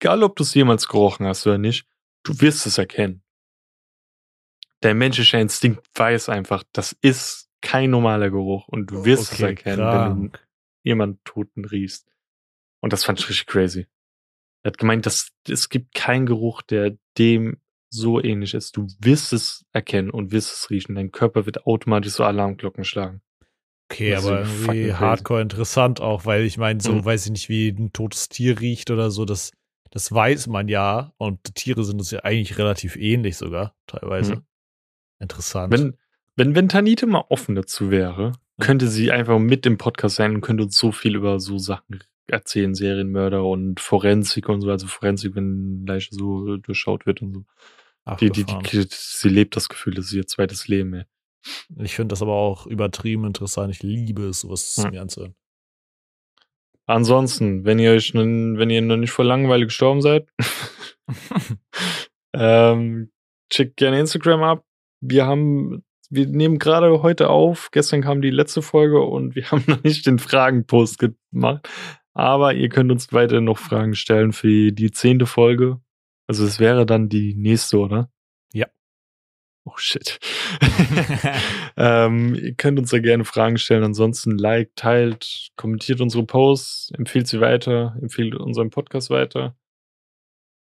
[0.00, 1.86] egal ob du es jemals gerochen hast oder nicht,
[2.22, 3.22] du wirst es erkennen.
[4.82, 9.44] Der menschliche Instinkt weiß einfach, das ist kein normaler Geruch und du wirst es Okay,
[9.50, 10.48] erkennen, wenn du krank.
[10.84, 12.08] jemanden Toten riechst.
[12.80, 13.86] Und das fand ich richtig crazy.
[14.62, 18.76] Er hat gemeint, dass es gibt keinen Geruch, der dem so ähnlich ist.
[18.76, 20.94] Du wirst es erkennen und wirst es riechen.
[20.94, 23.22] Dein Körper wird automatisch so Alarmglocken schlagen.
[23.90, 27.04] Okay, Das aber irgendwie hardcore interessant auch, weil ich meine, so Mhm.
[27.04, 29.52] weiß ich nicht, wie ein totes Tier riecht oder so, das,
[29.90, 31.14] das weiß man ja.
[31.16, 34.36] Und Tiere sind uns ja eigentlich relativ ähnlich sogar, teilweise.
[34.36, 34.42] Mhm.
[35.20, 35.72] Interessant.
[35.72, 35.96] Wenn,
[36.36, 40.40] wenn, wenn Tanite mal offen dazu wäre, könnte sie einfach mit im Podcast sein und
[40.42, 45.34] könnte uns so viel über so Sachen erzählen, Serienmörder und Forensik und so, also Forensik,
[45.34, 47.44] wenn Leiche so durchschaut wird und so.
[48.20, 48.64] Die, die, Abgefahren.
[48.64, 51.04] die, sie lebt das Gefühl, das ist ihr zweites Leben, ey.
[51.76, 53.74] Ich finde das aber auch übertrieben interessant.
[53.74, 54.90] Ich liebe es, sowas Hm.
[54.90, 55.34] mir anzuhören.
[56.86, 60.26] Ansonsten, wenn ihr euch nun, wenn ihr noch nicht vor Langeweile gestorben seid,
[62.34, 63.10] ähm,
[63.50, 64.64] checkt gerne Instagram ab.
[65.00, 67.68] Wir haben, wir nehmen gerade heute auf.
[67.72, 71.68] Gestern kam die letzte Folge und wir haben noch nicht den Fragenpost gemacht.
[72.14, 75.80] Aber ihr könnt uns weiter noch Fragen stellen für die zehnte Folge.
[76.26, 78.10] Also es wäre dann die nächste, oder?
[79.68, 79.72] Ja.
[79.72, 80.18] Oh shit.
[81.76, 83.84] ähm, ihr könnt uns da gerne Fragen stellen.
[83.84, 89.56] Ansonsten liked, teilt, kommentiert unsere Posts, empfiehlt sie weiter, empfiehlt unseren Podcast weiter.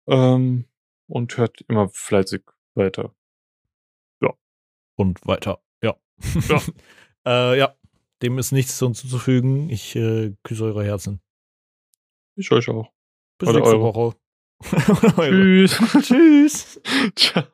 [0.07, 0.67] Ähm,
[1.07, 2.43] und hört immer fleißig
[2.75, 3.15] weiter.
[4.97, 5.61] Und weiter.
[5.83, 5.97] Ja.
[6.49, 6.63] Ja.
[7.27, 7.75] äh, ja.
[8.23, 9.69] Dem ist nichts hinzuzufügen.
[9.71, 11.21] Ich äh, küsse eure Herzen.
[12.37, 12.91] Ich euch auch.
[13.39, 13.95] Bis Oder nächste eure.
[13.95, 14.17] Woche.
[15.31, 15.79] Tschüss.
[16.01, 16.81] Tschüss.
[17.17, 17.45] Ciao.